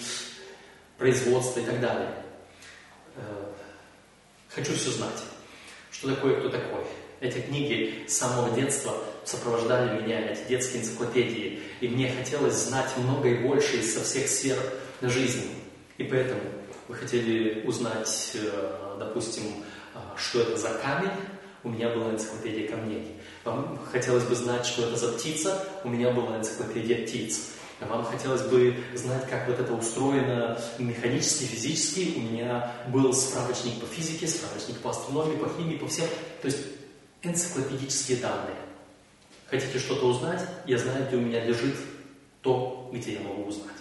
производства 0.98 1.61
и 1.61 1.64
так 1.64 1.81
далее. 1.81 2.14
Э, 3.16 3.52
хочу 4.48 4.72
все 4.74 4.90
знать, 4.90 5.22
что 5.90 6.14
такое, 6.14 6.40
кто 6.40 6.48
такой. 6.48 6.85
Эти 7.20 7.38
книги 7.38 8.05
с 8.07 8.18
самого 8.18 8.55
детства 8.55 8.94
сопровождали 9.24 10.02
меня, 10.02 10.33
эти 10.33 10.48
детские 10.48 10.83
энциклопедии. 10.83 11.61
И 11.81 11.88
мне 11.88 12.12
хотелось 12.12 12.55
знать 12.55 12.90
много 12.98 13.29
и 13.29 13.38
больше 13.38 13.79
из 13.79 13.94
со 13.94 14.05
всех 14.05 14.29
сфер 14.29 14.59
жизни. 15.00 15.48
И 15.96 16.05
поэтому 16.05 16.40
вы 16.88 16.94
хотели 16.94 17.66
узнать, 17.66 18.33
э, 18.35 18.96
допустим, 18.98 19.44
э, 19.94 19.98
что 20.16 20.42
это 20.42 20.59
за 20.59 20.74
камень, 20.74 21.11
у 21.64 21.70
меня 21.70 21.88
была 21.88 22.11
энциклопедия 22.12 22.68
камней. 22.68 23.16
Вам 23.44 23.79
хотелось 23.90 24.24
бы 24.24 24.35
знать, 24.35 24.66
что 24.66 24.87
это 24.87 24.96
за 24.96 25.12
птица, 25.12 25.64
у 25.85 25.88
меня 25.88 26.11
была 26.11 26.37
энциклопедия 26.37 27.07
птиц. 27.07 27.52
Вам 27.81 28.05
хотелось 28.05 28.42
бы 28.42 28.74
знать, 28.94 29.29
как 29.29 29.48
вот 29.48 29.59
это 29.59 29.72
устроено 29.72 30.59
механически, 30.79 31.44
физически. 31.44 32.14
У 32.16 32.20
меня 32.20 32.72
был 32.88 33.12
справочник 33.12 33.81
по 33.81 33.87
физике, 33.87 34.26
справочник 34.26 34.79
по 34.79 34.90
астрономии, 34.90 35.37
по 35.37 35.48
химии, 35.48 35.76
по 35.76 35.87
всем. 35.87 36.07
То 36.40 36.46
есть 36.46 36.59
энциклопедические 37.26 38.18
данные. 38.18 38.56
Хотите 39.46 39.78
что-то 39.78 40.06
узнать? 40.06 40.42
Я 40.66 40.78
знаю, 40.78 41.06
где 41.06 41.16
у 41.16 41.20
меня 41.20 41.44
лежит 41.44 41.76
то, 42.42 42.90
где 42.92 43.14
я 43.14 43.20
могу 43.20 43.44
узнать. 43.44 43.76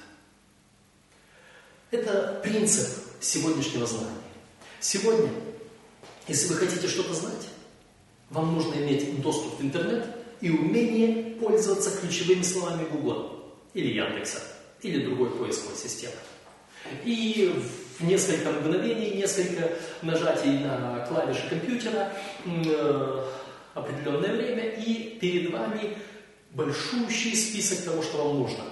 Это 1.92 2.40
принцип 2.44 2.88
сегодняшнего 3.20 3.86
знания. 3.86 4.10
Сегодня, 4.80 5.30
если 6.28 6.50
вы 6.50 6.56
хотите 6.56 6.88
что-то 6.88 7.14
знать, 7.14 7.48
вам 8.30 8.56
нужно 8.56 8.76
иметь 8.76 9.22
доступ 9.22 9.60
в 9.60 9.64
интернет 9.64 10.08
и 10.42 10.50
умение 10.50 11.36
пользоваться 11.36 11.92
ключевыми 11.98 12.42
словами 12.42 12.88
Google 12.92 13.54
или 13.74 13.94
Яндекса 13.94 14.40
или 14.82 15.06
другой 15.06 15.32
поисковой 15.32 15.78
системы. 15.78 16.16
И 17.04 17.64
несколько 18.00 18.52
мгновений, 18.52 19.16
несколько 19.16 19.72
нажатий 20.02 20.60
на 20.60 21.06
клавиши 21.08 21.48
компьютера, 21.50 22.12
э, 22.46 23.26
определенное 23.74 24.36
время, 24.36 24.70
и 24.70 25.18
перед 25.20 25.52
вами 25.52 25.98
большущий 26.52 27.36
список 27.36 27.86
того, 27.86 28.02
что 28.02 28.26
вам 28.26 28.40
нужно. 28.40 28.64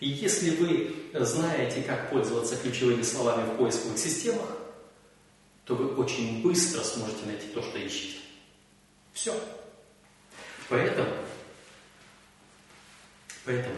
И 0.00 0.08
если 0.08 0.50
вы 0.50 0.94
знаете, 1.14 1.82
как 1.82 2.10
пользоваться 2.10 2.56
ключевыми 2.56 3.02
словами 3.02 3.50
в 3.50 3.56
поисковых 3.56 3.98
системах, 3.98 4.48
то 5.64 5.74
вы 5.74 5.94
очень 5.94 6.42
быстро 6.42 6.82
сможете 6.82 7.26
найти 7.26 7.46
то, 7.48 7.62
что 7.62 7.78
ищете. 7.78 8.18
Все. 9.12 9.34
Поэтому, 10.68 11.10
поэтому, 13.44 13.76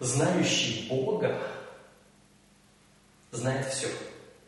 знающий 0.00 0.88
Бога 0.88 1.40
знает 3.30 3.72
все. 3.72 3.88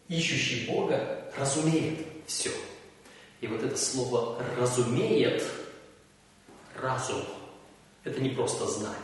Ищущий 0.08 0.66
Бога 0.66 1.30
разумеет 1.36 2.06
все. 2.26 2.50
И 3.40 3.46
вот 3.46 3.62
это 3.62 3.76
слово 3.76 4.42
«разумеет» 4.58 5.42
разум– 6.76 7.24
это 8.04 8.20
не 8.20 8.30
просто 8.30 8.66
знание. 8.66 8.98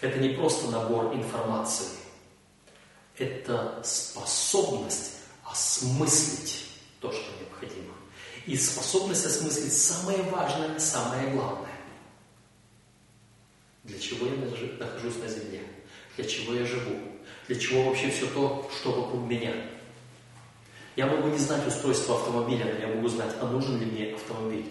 Это 0.00 0.18
не 0.18 0.30
просто 0.30 0.70
набор 0.70 1.14
информации. 1.14 1.88
Это 3.18 3.82
способность 3.84 5.16
осмыслить 5.44 6.66
то, 7.00 7.12
что 7.12 7.30
необходимо. 7.38 7.94
И 8.46 8.56
способность 8.56 9.26
осмыслить 9.26 9.72
самое 9.72 10.22
важное, 10.22 10.78
самое 10.78 11.30
главное. 11.30 11.68
Для 13.84 13.98
чего 13.98 14.26
я 14.26 14.32
нахожусь 14.78 15.16
на 15.16 15.28
земле? 15.28 15.62
Для 16.16 16.24
чего 16.24 16.54
я 16.54 16.64
живу? 16.64 16.98
Для 17.50 17.58
чего 17.58 17.82
вообще 17.82 18.10
все 18.10 18.28
то, 18.28 18.70
что 18.72 18.92
вокруг 18.92 19.28
меня? 19.28 19.52
Я 20.94 21.06
могу 21.06 21.26
не 21.30 21.38
знать 21.38 21.66
устройство 21.66 22.14
автомобиля, 22.14 22.66
но 22.66 22.78
я 22.78 22.94
могу 22.94 23.08
знать, 23.08 23.34
а 23.40 23.46
нужен 23.46 23.80
ли 23.80 23.86
мне 23.86 24.14
автомобиль. 24.14 24.66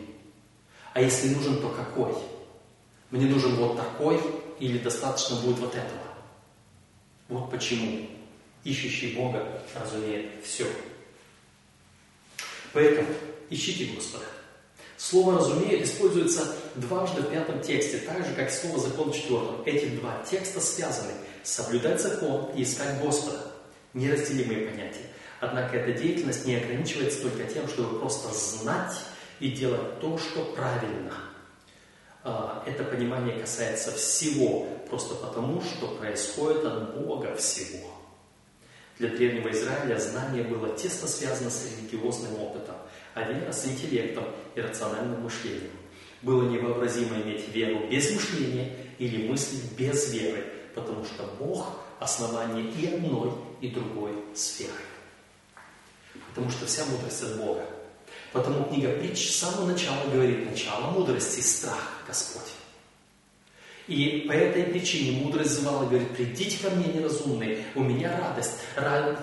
А 0.94 1.02
если 1.02 1.36
нужен, 1.36 1.60
то 1.60 1.68
какой? 1.68 2.16
Мне 3.12 3.26
нужен 3.26 3.58
вот 3.58 3.76
такой 3.76 4.22
или 4.62 4.78
достаточно 4.78 5.36
будет 5.42 5.60
вот 5.60 5.76
этого? 5.76 6.00
Вот 7.28 7.52
почему 7.52 8.08
ищущий 8.64 9.14
Бога 9.14 9.62
разумеет 9.76 10.42
все. 10.46 10.66
Поэтому 12.72 13.10
ищите 13.50 13.94
Господа. 13.94 14.24
Слово 14.96 15.38
«разумеют» 15.38 15.84
используется 15.84 16.56
дважды 16.76 17.24
в 17.24 17.30
пятом 17.30 17.62
тексте, 17.62 17.98
так 17.98 18.26
же, 18.26 18.34
как 18.36 18.50
слово 18.50 18.80
«закон» 18.80 19.12
в 19.12 19.16
четвертом. 19.16 19.64
Эти 19.66 19.88
два 19.96 20.24
текста 20.24 20.62
связаны. 20.62 21.12
Соблюдать 21.44 22.02
закон 22.02 22.52
и 22.56 22.64
искать 22.64 23.02
Господа. 23.02 23.40
Неразделимые 23.94 24.68
понятия. 24.68 25.06
Однако 25.40 25.78
эта 25.78 26.00
деятельность 26.00 26.46
не 26.46 26.56
ограничивается 26.56 27.22
только 27.22 27.46
тем, 27.46 27.68
чтобы 27.68 28.00
просто 28.00 28.34
знать 28.34 29.00
и 29.40 29.50
делать 29.52 30.00
то, 30.00 30.18
что 30.18 30.44
правильно. 30.54 31.14
А, 32.24 32.64
это 32.68 32.84
понимание 32.84 33.40
касается 33.40 33.92
всего, 33.92 34.68
просто 34.90 35.16
потому, 35.16 35.62
что 35.62 35.96
происходит 35.96 36.66
от 36.66 37.00
Бога 37.00 37.36
всего. 37.36 37.90
Для 38.98 39.10
древнего 39.10 39.50
Израиля 39.52 39.98
знание 39.98 40.44
было 40.44 40.76
тесно 40.76 41.08
связано 41.08 41.50
с 41.50 41.66
религиозным 41.66 42.36
опытом, 42.42 42.76
а 43.14 43.24
вера 43.24 43.54
с 43.54 43.66
интеллектом 43.66 44.26
и 44.56 44.62
рациональным 44.62 45.22
мышлением. 45.22 45.72
Было 46.22 46.50
невообразимо 46.50 47.16
иметь 47.22 47.48
веру 47.48 47.88
без 47.90 48.12
мышления 48.12 48.76
или 48.98 49.26
мысли 49.30 49.58
без 49.78 50.12
веры, 50.12 50.44
потому 50.80 51.06
что 51.06 51.24
Бог– 51.40 51.68
основание 52.00 52.66
и 52.72 52.88
одной, 52.88 53.32
и 53.62 53.70
другой 53.70 54.14
сферы. 54.36 54.72
Потому 56.30 56.50
что 56.50 56.66
вся 56.66 56.86
мудрость 56.86 57.24
от 57.24 57.38
Бога. 57.38 57.66
Потому 58.32 58.66
книга 58.66 58.92
притч 58.94 59.32
с 59.32 59.40
самого 59.40 59.68
начала 59.68 60.10
говорит, 60.12 60.50
начало 60.50 60.92
мудрости– 60.92 61.40
страх 61.42 62.04
Господь. 62.08 62.52
И 63.88 64.26
по 64.28 64.34
этой 64.34 64.66
причине 64.66 65.20
мудрость 65.24 65.62
звала 65.62 65.86
говорит, 65.86 66.16
придите 66.16 66.62
ко 66.62 66.70
мне 66.76 66.94
неразумные, 66.94 67.66
у 67.74 67.82
меня 67.82 68.16
радость, 68.20 68.60
ра... 68.76 69.18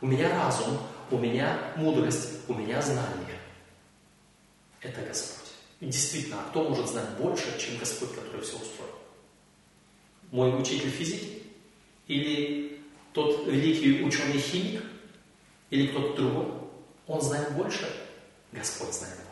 у 0.00 0.06
меня 0.06 0.30
разум, 0.30 0.78
у 1.12 1.18
меня 1.18 1.56
мудрость, 1.76 2.30
у 2.48 2.54
меня 2.54 2.82
знание. 2.82 3.38
Это 4.80 5.00
Господь. 5.02 5.52
И 5.78 5.86
действительно, 5.86 6.40
а 6.40 6.50
кто 6.50 6.68
может 6.68 6.88
знать 6.88 7.08
больше, 7.10 7.56
чем 7.58 7.78
Господь, 7.78 8.14
который 8.14 8.42
все 8.42 8.56
устроил? 8.56 8.90
Мой 10.34 10.60
учитель 10.60 10.90
физики? 10.90 11.42
Или 12.08 12.80
тот 13.12 13.46
великий 13.46 14.02
ученый-химик? 14.02 14.82
Или 15.70 15.86
кто-то 15.86 16.16
другой? 16.16 16.46
Он 17.06 17.20
знает 17.22 17.52
больше? 17.52 17.88
Господь 18.52 18.92
знает 18.92 19.24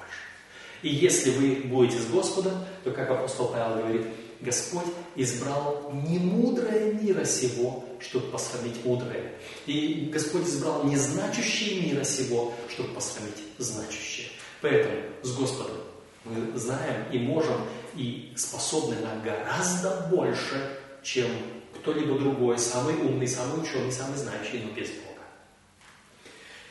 и 0.83 0.89
если 0.89 1.31
вы 1.31 1.55
будете 1.69 1.99
с 1.99 2.07
Господом, 2.07 2.65
то, 2.83 2.91
как 2.91 3.09
апостол 3.09 3.49
Павел 3.49 3.79
говорит, 3.79 4.07
Господь 4.41 4.87
избрал 5.15 5.93
не 5.93 6.19
мудрое 6.19 6.95
мира 6.95 7.25
сего, 7.25 7.85
чтобы 8.01 8.27
посрамить 8.27 8.85
мудрое. 8.85 9.33
И 9.67 10.11
Господь 10.13 10.43
избрал 10.43 10.83
незначущее 10.83 11.83
мира 11.83 12.03
сего, 12.03 12.53
чтобы 12.69 12.93
посрамить 12.95 13.37
значущее. 13.59 14.29
Поэтому 14.61 14.97
с 15.23 15.33
Господом 15.37 15.77
мы 16.25 16.59
знаем 16.59 17.05
и 17.13 17.19
можем, 17.21 17.61
и 17.95 18.33
способны 18.35 18.97
на 18.97 19.15
гораздо 19.23 20.09
больше, 20.11 20.79
чем 21.03 21.31
кто-либо 21.75 22.19
другой, 22.19 22.59
самый 22.59 22.95
умный, 22.95 23.29
самый 23.29 23.63
ученый, 23.63 23.93
самый 23.93 24.17
знающий, 24.17 24.63
но 24.65 24.73
без 24.73 24.91
Бога. 24.91 25.23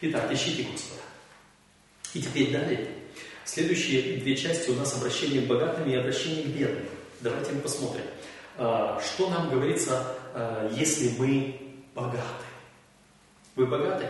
Итак, 0.01 0.31
ищите 0.31 0.63
Господа. 0.63 1.01
И 2.13 2.21
теперь 2.21 2.51
далее 2.51 3.01
Следующие 3.43 4.17
две 4.17 4.35
части 4.37 4.69
у 4.69 4.75
нас 4.75 4.95
обращение 4.95 5.41
к 5.41 5.47
богатым 5.47 5.89
и 5.89 5.95
обращение 5.95 6.43
к 6.43 6.47
бедным. 6.47 6.85
Давайте 7.21 7.51
мы 7.51 7.61
посмотрим, 7.61 8.05
а, 8.57 9.01
что 9.01 9.29
нам 9.29 9.49
говорится, 9.49 10.15
а, 10.33 10.71
если 10.73 11.09
мы 11.17 11.59
богаты. 11.93 12.45
Вы 13.55 13.65
богаты? 13.65 14.05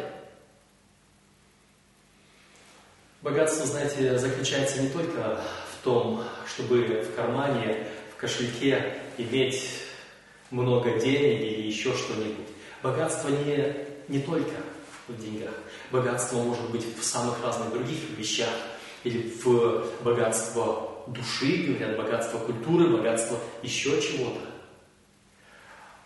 Богатство, 3.22 3.66
знаете, 3.66 4.18
заключается 4.18 4.82
не 4.82 4.90
только 4.90 5.42
в 5.72 5.84
том, 5.84 6.24
чтобы 6.46 7.02
в 7.02 7.16
кармане, 7.16 7.88
в 8.14 8.18
кошельке 8.18 8.94
иметь 9.18 9.82
много 10.52 11.00
денег 11.00 11.42
или 11.42 11.68
еще 11.68 11.94
что-нибудь. 11.96 12.48
Богатство 12.84 13.30
не, 13.30 13.76
не 14.08 14.20
только 14.22 14.52
в 15.08 15.18
деньгах. 15.18 15.54
Богатство 15.92 16.38
может 16.38 16.70
быть 16.70 16.86
в 16.98 17.04
самых 17.04 17.44
разных 17.44 17.74
других 17.74 18.00
вещах– 18.18 18.54
или 19.04 19.30
в 19.30 20.04
богатство 20.04 21.04
души, 21.08 21.64
говорят, 21.64 21.98
богатство 21.98 22.38
культуры, 22.40 22.96
богатство 22.96 23.38
еще 23.64 24.00
чего-то. 24.02 24.40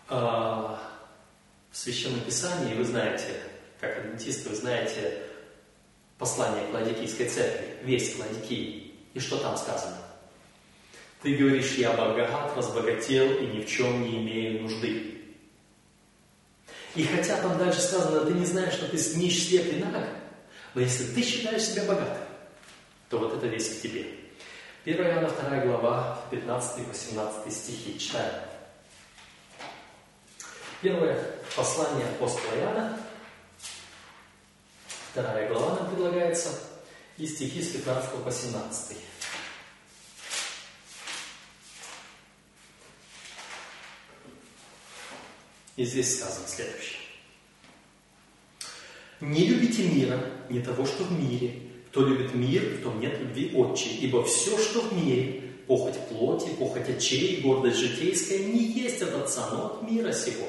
А, 0.07 0.81
в 1.71 1.77
Священном 1.77 2.21
Писании, 2.21 2.75
вы 2.75 2.85
знаете, 2.85 3.41
как 3.81 3.97
адвентисты, 3.97 4.49
вы 4.49 4.55
знаете 4.55 5.23
послание 6.17 6.65
к 6.67 6.73
Ладикийской 6.73 7.27
церкви, 7.27 7.77
весь 7.83 8.17
Ладикии. 8.17 8.93
И 9.13 9.19
что 9.19 9.37
там 9.37 9.57
сказано? 9.57 9.97
Ты 11.25 11.37
говоришь, 11.37 11.71
я 11.71 11.91
богат, 11.93 12.55
разбогател 12.55 13.39
и 13.39 13.47
ни 13.47 13.61
в 13.61 13.67
чем 13.67 14.03
не 14.03 14.19
имею 14.19 14.61
нужды. 14.61 15.23
И 16.93 17.03
хотя 17.03 17.41
там 17.41 17.57
дальше 17.57 17.81
сказано, 17.81 18.27
ты 18.27 18.33
не 18.33 18.45
знаешь, 18.45 18.75
что 18.75 18.87
ты 18.87 18.97
нищ, 19.17 19.47
слеп 19.47 19.73
и 19.73 19.77
наг, 19.77 20.07
но 20.75 20.81
если 20.81 21.05
ты 21.15 21.23
считаешь 21.23 21.63
себя 21.63 21.85
богатым, 21.85 22.23
то 23.09 23.17
вот 23.17 23.33
это 23.33 23.47
весь 23.47 23.75
к 23.75 23.81
тебе. 23.81 24.05
1 24.83 25.01
Иоанна 25.01 25.29
2 25.29 25.65
глава, 25.65 26.21
15-18 26.29 27.49
стихи. 27.49 27.97
Читаем. 27.97 28.43
Первое 30.83 31.19
послание 31.55 32.05
апостола 32.05 32.55
Иоанна, 32.59 32.99
вторая 35.11 35.51
глава 35.51 35.79
нам 35.79 35.89
предлагается, 35.89 36.49
и 37.17 37.25
стихи 37.25 37.63
с 37.63 37.69
15 37.69 38.11
по 38.23 38.31
17. 38.31 39.14
И 45.75 45.83
здесь 45.83 46.17
сказано 46.17 46.47
следующее. 46.47 46.99
«Не 49.21 49.47
любите 49.47 49.83
мира, 49.83 50.19
не 50.49 50.61
того, 50.61 50.85
что 50.85 51.03
в 51.03 51.11
мире, 51.11 51.61
кто 51.89 52.05
любит 52.05 52.33
мир, 52.33 52.63
в 52.63 52.83
том 52.83 52.99
нет 52.99 53.19
любви 53.19 53.51
отчи, 53.55 53.89
ибо 54.01 54.23
все, 54.23 54.57
что 54.57 54.81
в 54.81 54.93
мире, 54.93 55.41
похоть 55.67 55.97
плоти, 56.09 56.49
похоть 56.59 56.89
очей, 56.89 57.41
гордость 57.41 57.77
житейская, 57.77 58.39
не 58.39 58.63
есть 58.63 59.01
от 59.01 59.13
Отца, 59.15 59.49
но 59.51 59.65
от 59.67 59.89
мира 59.89 60.11
сего. 60.11 60.47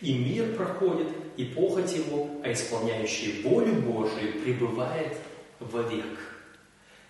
И 0.00 0.12
мир 0.12 0.56
проходит, 0.56 1.08
и 1.36 1.44
похоть 1.44 1.92
его, 1.92 2.28
а 2.42 2.52
исполняющий 2.52 3.42
волю 3.42 3.74
Божию 3.82 4.40
пребывает 4.42 5.16
вовек. 5.60 6.18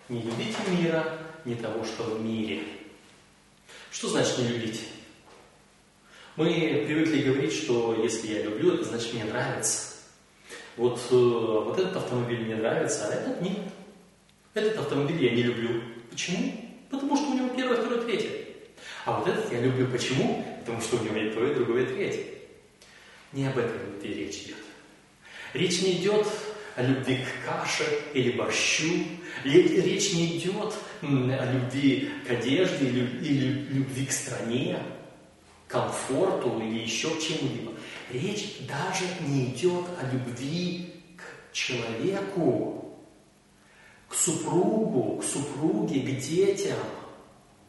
Не 0.09 0.21
любите 0.21 0.57
мира, 0.69 1.19
не 1.45 1.55
того, 1.55 1.83
что 1.83 2.03
в 2.03 2.21
мире. 2.21 2.61
Что 3.91 4.09
значит 4.09 4.37
не 4.37 4.47
любить? 4.47 4.81
Мы 6.35 6.83
привыкли 6.87 7.21
говорить, 7.21 7.53
что 7.53 7.95
если 8.01 8.33
я 8.33 8.41
люблю, 8.41 8.73
это 8.73 8.85
значит 8.85 9.13
мне 9.13 9.23
нравится. 9.25 9.93
Вот, 10.77 10.99
э, 11.11 11.15
вот 11.15 11.77
этот 11.77 11.95
автомобиль 11.95 12.39
мне 12.39 12.55
нравится, 12.55 13.07
а 13.07 13.13
этот 13.13 13.41
нет. 13.41 13.59
Этот 14.55 14.79
автомобиль 14.79 15.23
я 15.23 15.29
не 15.29 15.43
люблю. 15.43 15.83
Почему? 16.09 16.55
Потому 16.89 17.15
что 17.15 17.29
у 17.29 17.35
него 17.35 17.49
первое, 17.49 17.77
второе, 17.77 18.01
третье. 18.01 18.31
А 19.05 19.19
вот 19.19 19.27
этот 19.27 19.51
я 19.51 19.61
люблю 19.61 19.87
почему? 19.87 20.43
Потому 20.61 20.81
что 20.81 20.97
у 20.97 21.03
него 21.03 21.17
есть 21.17 21.35
то, 21.35 21.45
и 21.45 21.53
другое, 21.53 21.83
и 21.83 21.93
третье. 21.93 22.23
Не 23.31 23.45
об 23.45 23.57
этом 23.59 23.77
и 24.01 24.07
речь 24.07 24.43
идет. 24.45 24.57
Речь 25.53 25.81
не 25.83 26.01
идет 26.01 26.25
о 26.75 26.81
любви 26.81 27.17
к 27.17 27.47
каше 27.47 27.83
или 28.15 28.31
борщу. 28.31 29.05
Речь 29.43 30.13
не 30.13 30.37
идет 30.37 30.73
о 31.03 31.51
любви 31.53 32.09
к 32.27 32.31
одежде 32.31 32.87
или 32.87 33.67
любви 33.69 34.05
к 34.07 34.11
стране, 34.11 34.79
комфорту 35.73 36.59
или 36.61 36.83
еще 36.83 37.09
к 37.09 37.19
чему-либо. 37.19 37.71
Речь 38.11 38.59
даже 38.67 39.05
не 39.27 39.47
идет 39.47 39.85
о 39.99 40.05
любви 40.13 40.93
к 41.17 41.51
человеку, 41.51 42.95
к 44.07 44.13
супругу, 44.13 45.17
к 45.17 45.23
супруге, 45.23 46.01
к 46.01 46.19
детям, 46.19 46.77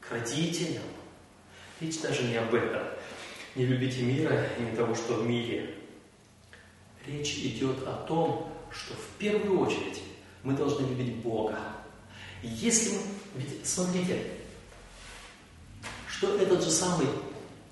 к 0.01 0.12
родителям. 0.12 0.83
Речь 1.81 1.99
даже 2.03 2.25
не 2.25 2.37
об 2.37 2.53
этом. 2.53 2.83
Не 3.55 3.64
любите 3.64 4.03
мира 4.03 4.49
и 4.59 4.62
не 4.62 4.77
того, 4.77 4.95
что 4.95 5.14
в 5.14 5.27
мире. 5.27 5.75
Речь 7.07 7.38
идет 7.38 7.87
о 7.87 8.05
том, 8.07 8.53
что 8.71 8.93
в 8.93 9.19
первую 9.19 9.61
очередь 9.61 10.03
мы 10.43 10.53
должны 10.53 10.87
любить 10.87 11.17
Бога. 11.17 11.59
Если 12.43 12.97
мы... 12.97 13.03
Ведь 13.37 13.67
смотрите, 13.67 14.23
что 16.07 16.37
этот 16.37 16.62
же 16.62 16.71
самый 16.71 17.07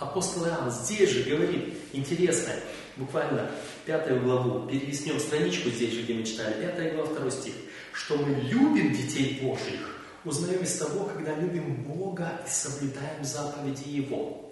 апостол 0.02 0.46
Иоанн 0.46 0.70
здесь 0.70 1.10
же 1.10 1.22
говорит, 1.30 1.74
интересно, 1.92 2.52
буквально 2.96 3.50
пятую 3.86 4.22
главу, 4.22 4.68
перелистнем 4.68 5.18
страничку 5.18 5.70
здесь 5.70 5.92
же, 5.92 6.02
где 6.02 6.14
мы 6.14 6.24
читали, 6.24 6.60
пятая 6.60 6.94
глава, 6.94 7.10
второй 7.10 7.30
стих, 7.30 7.54
что 7.92 8.16
мы 8.16 8.34
любим 8.34 8.92
детей 8.92 9.40
Божьих, 9.42 9.96
узнаем 10.24 10.62
из 10.62 10.76
того, 10.76 11.04
когда 11.04 11.34
любим 11.34 11.84
Бога 11.84 12.40
и 12.46 12.50
соблюдаем 12.50 13.24
заповеди 13.24 13.88
Его. 13.88 14.50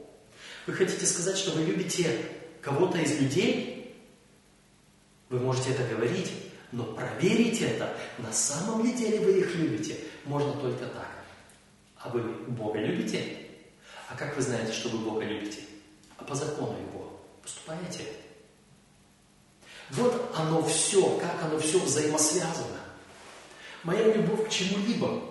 Вы 0.66 0.72
хотите 0.74 1.06
сказать, 1.06 1.36
что 1.36 1.52
вы 1.52 1.62
любите 1.62 2.10
кого-то 2.60 2.98
из 2.98 3.20
людей? 3.20 3.96
Вы 5.28 5.38
можете 5.40 5.70
это 5.70 5.84
говорить, 5.94 6.30
Но 6.72 6.84
проверить 6.84 7.60
это, 7.62 7.92
на 8.18 8.32
самом 8.32 8.84
ли 8.84 8.92
деле 8.92 9.18
вы 9.20 9.40
их 9.40 9.56
любите, 9.56 9.96
можно 10.24 10.52
только 10.52 10.86
так. 10.86 11.08
А 11.96 12.08
вы 12.10 12.22
Бога 12.46 12.78
любите? 12.78 13.49
А 14.10 14.16
как 14.16 14.36
вы 14.36 14.42
знаете, 14.42 14.72
что 14.72 14.88
вы 14.88 14.98
Бога 14.98 15.24
любите? 15.24 15.60
А 16.18 16.24
по 16.24 16.34
закону 16.34 16.76
Его 16.78 17.20
поступаете? 17.42 18.04
Вот 19.90 20.32
оно 20.34 20.62
все, 20.64 21.16
как 21.18 21.42
оно 21.44 21.58
все 21.58 21.78
взаимосвязано. 21.78 22.80
Моя 23.84 24.12
любовь 24.12 24.46
к 24.46 24.50
чему-либо 24.50 25.22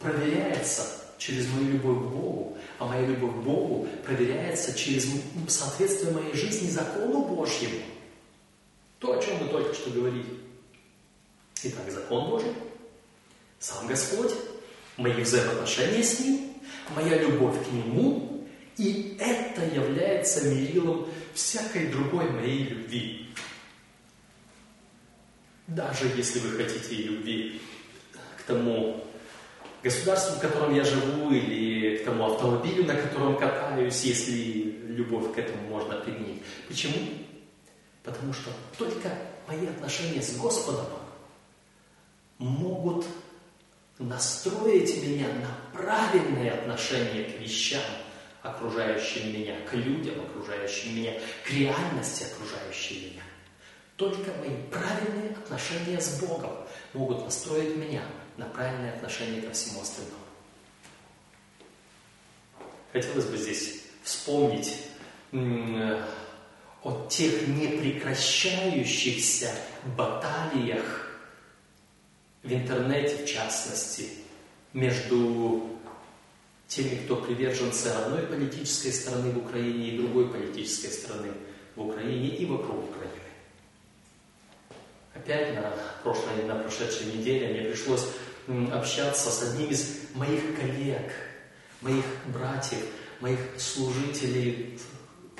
проверяется 0.00 0.84
через 1.16 1.48
мою 1.48 1.72
любовь 1.72 1.98
к 1.98 2.10
Богу, 2.10 2.58
а 2.78 2.86
моя 2.86 3.06
любовь 3.06 3.34
к 3.34 3.44
Богу 3.44 3.88
проверяется 4.04 4.74
через 4.74 5.06
соответствие 5.48 6.12
моей 6.12 6.34
жизни 6.34 6.68
закону 6.68 7.24
Божьему. 7.24 7.80
То, 8.98 9.16
о 9.16 9.22
чем 9.22 9.38
мы 9.42 9.48
только 9.48 9.74
что 9.74 9.90
говорили. 9.90 10.40
Итак, 11.62 11.90
закон 11.90 12.30
Божий, 12.30 12.52
сам 13.58 13.86
Господь, 13.86 14.32
мои 14.96 15.22
взаимоотношения 15.22 16.02
с 16.02 16.20
Ним, 16.20 16.53
моя 16.94 17.18
любовь 17.18 17.56
к 17.66 17.72
Нему, 17.72 18.46
и 18.76 19.16
это 19.20 19.64
является 19.64 20.48
мерилом 20.48 21.08
всякой 21.34 21.88
другой 21.88 22.30
моей 22.30 22.64
любви. 22.64 23.28
Даже 25.66 26.06
если 26.16 26.40
вы 26.40 26.50
хотите 26.50 26.96
любви 26.96 27.60
к 28.38 28.42
тому 28.42 29.02
государству, 29.82 30.36
в 30.36 30.40
котором 30.40 30.74
я 30.74 30.84
живу, 30.84 31.30
или 31.30 31.98
к 31.98 32.04
тому 32.04 32.32
автомобилю, 32.32 32.84
на 32.84 32.94
котором 32.94 33.38
катаюсь, 33.38 34.02
если 34.02 34.84
любовь 34.88 35.34
к 35.34 35.38
этому 35.38 35.68
можно 35.68 35.96
применить. 35.96 36.42
Почему? 36.68 36.98
Потому 38.02 38.32
что 38.32 38.50
только 38.78 39.10
мои 39.46 39.66
отношения 39.66 40.22
с 40.22 40.36
Господом 40.36 40.86
могут 42.38 43.06
настроить 43.98 45.02
меня 45.02 45.26
на 45.28 45.50
правильное 45.72 46.54
отношение 46.54 47.24
к 47.24 47.40
вещам, 47.40 47.82
окружающим 48.42 49.32
меня, 49.32 49.56
к 49.68 49.74
людям, 49.74 50.20
окружающим 50.20 50.96
меня, 50.96 51.12
к 51.44 51.50
реальности, 51.50 52.24
окружающей 52.24 53.10
меня. 53.10 53.22
Только 53.96 54.32
мои 54.40 54.56
правильные 54.70 55.30
отношения 55.30 56.00
с 56.00 56.20
Богом 56.20 56.52
могут 56.92 57.24
настроить 57.24 57.76
меня 57.76 58.02
на 58.36 58.46
правильное 58.46 58.94
отношение 58.94 59.42
ко 59.42 59.52
всему 59.52 59.82
остальному. 59.82 60.18
Хотелось 62.92 63.26
бы 63.26 63.36
здесь 63.36 63.82
вспомнить 64.02 64.88
о 65.32 67.06
тех 67.08 67.46
непрекращающихся 67.48 69.54
баталиях 69.96 71.03
в 72.44 72.52
интернете, 72.52 73.24
в 73.24 73.26
частности, 73.26 74.10
между 74.74 75.70
теми, 76.68 76.96
кто 77.04 77.16
приверженцы 77.16 77.88
одной 77.88 78.22
политической 78.22 78.92
страны 78.92 79.32
в 79.32 79.38
Украине 79.38 79.88
и 79.88 79.98
другой 79.98 80.28
политической 80.28 80.88
страны 80.88 81.32
в 81.74 81.86
Украине 81.86 82.28
и 82.28 82.44
вокруг 82.44 82.90
Украины. 82.90 83.14
Опять 85.14 85.54
на, 85.54 85.72
прошлой, 86.02 86.44
на 86.44 86.56
прошедшей 86.56 87.06
неделе 87.06 87.48
мне 87.48 87.70
пришлось 87.70 88.06
общаться 88.72 89.30
с 89.30 89.42
одним 89.42 89.70
из 89.70 90.00
моих 90.14 90.56
коллег, 90.56 91.12
моих 91.80 92.04
братьев, 92.26 92.80
моих 93.20 93.38
служителей, 93.56 94.78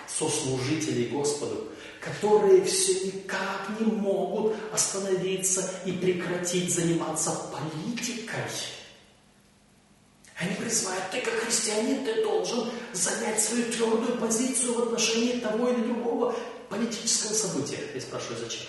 сослужителей 0.07 1.09
Господу, 1.09 1.71
которые 2.05 2.65
все 2.65 3.07
никак 3.07 3.81
не 3.81 3.87
могут 3.87 4.57
остановиться 4.73 5.69
и 5.87 5.93
прекратить 5.93 6.73
заниматься 6.73 7.31
политикой. 7.51 8.43
Они 10.37 10.55
призывают, 10.57 11.11
ты 11.11 11.21
как 11.23 11.35
христианин, 11.35 12.05
ты 12.05 12.23
должен 12.23 12.71
занять 12.93 13.41
свою 13.41 13.73
твердую 13.73 14.19
позицию 14.19 14.75
в 14.75 14.83
отношении 14.83 15.41
того 15.41 15.71
или 15.71 15.83
другого 15.83 16.37
политического 16.69 17.33
события. 17.33 17.79
Я 17.95 18.01
спрашиваю, 18.01 18.39
зачем? 18.39 18.67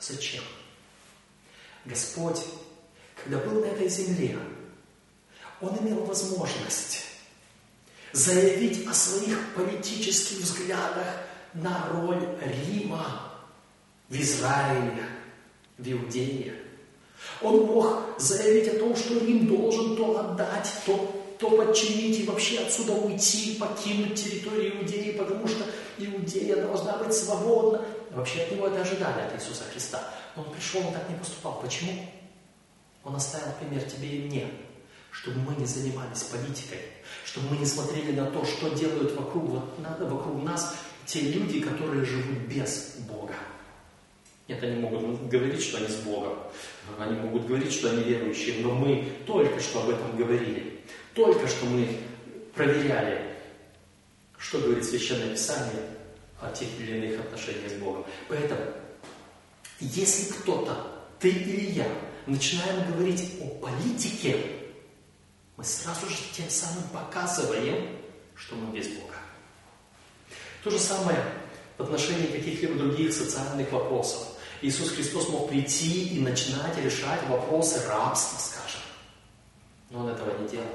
Зачем? 0.00 0.42
Господь, 1.84 2.40
когда 3.22 3.38
был 3.38 3.60
на 3.60 3.66
этой 3.66 3.88
земле, 3.88 4.38
Он 5.60 5.78
имел 5.78 6.04
возможность 6.04 7.04
заявить 8.12 8.86
о 8.86 8.94
своих 8.94 9.54
политических 9.54 10.38
взглядах 10.38 11.23
на 11.54 11.88
роль 11.92 12.22
Рима 12.40 13.32
в 14.08 14.14
Израиле, 14.14 15.04
в 15.78 15.90
Иудее. 15.90 16.54
Он 17.40 17.64
мог 17.66 18.18
заявить 18.18 18.68
о 18.68 18.78
том, 18.78 18.96
что 18.96 19.18
Рим 19.18 19.46
должен 19.46 19.96
то 19.96 20.18
отдать, 20.18 20.70
то, 20.84 21.22
то 21.38 21.50
подчинить 21.50 22.20
и 22.20 22.24
вообще 22.24 22.60
отсюда 22.60 22.92
уйти, 22.92 23.56
покинуть 23.56 24.14
территорию 24.14 24.82
Иудеи, 24.82 25.12
потому 25.12 25.46
что 25.46 25.64
Иудея 25.98 26.56
должна 26.56 26.98
быть 26.98 27.14
свободна. 27.14 27.82
Вообще 28.10 28.42
от 28.42 28.52
него 28.52 28.68
это 28.68 28.82
ожидали, 28.82 29.22
от 29.22 29.34
Иисуса 29.34 29.64
Христа. 29.72 30.00
Но 30.36 30.42
он 30.42 30.52
пришел, 30.52 30.86
он 30.86 30.92
так 30.92 31.08
не 31.08 31.16
поступал. 31.16 31.60
Почему? 31.60 32.06
Он 33.02 33.16
оставил 33.16 33.52
пример 33.58 33.82
тебе 33.82 34.08
и 34.08 34.22
мне, 34.22 34.50
чтобы 35.10 35.38
мы 35.40 35.54
не 35.56 35.66
занимались 35.66 36.22
политикой, 36.24 36.80
чтобы 37.24 37.50
мы 37.50 37.56
не 37.58 37.66
смотрели 37.66 38.12
на 38.12 38.30
то, 38.30 38.44
что 38.44 38.70
делают 38.70 39.14
вокруг, 39.16 39.62
вокруг 39.78 40.42
нас 40.42 40.74
те 41.06 41.20
люди, 41.20 41.60
которые 41.60 42.04
живут 42.04 42.38
без 42.48 42.96
Бога. 43.08 43.34
Нет, 44.48 44.62
они 44.62 44.80
могут 44.80 45.28
говорить, 45.28 45.62
что 45.62 45.78
они 45.78 45.88
с 45.88 45.96
Богом, 45.96 46.38
они 46.98 47.18
могут 47.18 47.46
говорить, 47.46 47.72
что 47.72 47.90
они 47.90 48.04
верующие, 48.04 48.62
но 48.62 48.74
мы 48.74 49.10
только 49.26 49.58
что 49.60 49.82
об 49.82 49.88
этом 49.88 50.16
говорили, 50.16 50.80
только 51.14 51.48
что 51.48 51.64
мы 51.66 51.88
проверяли, 52.54 53.36
что 54.38 54.58
говорит 54.58 54.84
Священное 54.84 55.30
Писание 55.30 55.82
о 56.40 56.50
тех 56.50 56.68
или 56.78 57.06
иных 57.06 57.20
отношениях 57.20 57.70
с 57.70 57.74
Богом. 57.74 58.04
Поэтому, 58.28 58.60
если 59.80 60.32
кто-то, 60.32 60.92
ты 61.18 61.30
или 61.30 61.70
я, 61.70 61.88
начинаем 62.26 62.92
говорить 62.92 63.38
о 63.40 63.46
политике, 63.46 64.36
мы 65.56 65.64
сразу 65.64 66.06
же 66.08 66.16
тем 66.32 66.50
самым 66.50 66.84
показываем, 66.92 67.96
что 68.34 68.56
мы 68.56 68.76
без 68.76 68.88
Бога. 68.88 69.13
То 70.64 70.70
же 70.70 70.78
самое 70.78 71.22
в 71.76 71.82
отношении 71.82 72.26
каких-либо 72.26 72.74
других 72.74 73.12
социальных 73.12 73.70
вопросов. 73.70 74.28
Иисус 74.62 74.90
Христос 74.90 75.28
мог 75.28 75.50
прийти 75.50 76.16
и 76.16 76.20
начинать 76.20 76.76
решать 76.82 77.20
вопросы 77.28 77.86
рабства, 77.86 78.38
скажем. 78.38 78.80
Но 79.90 80.00
Он 80.00 80.08
этого 80.08 80.40
не 80.40 80.48
делал. 80.48 80.66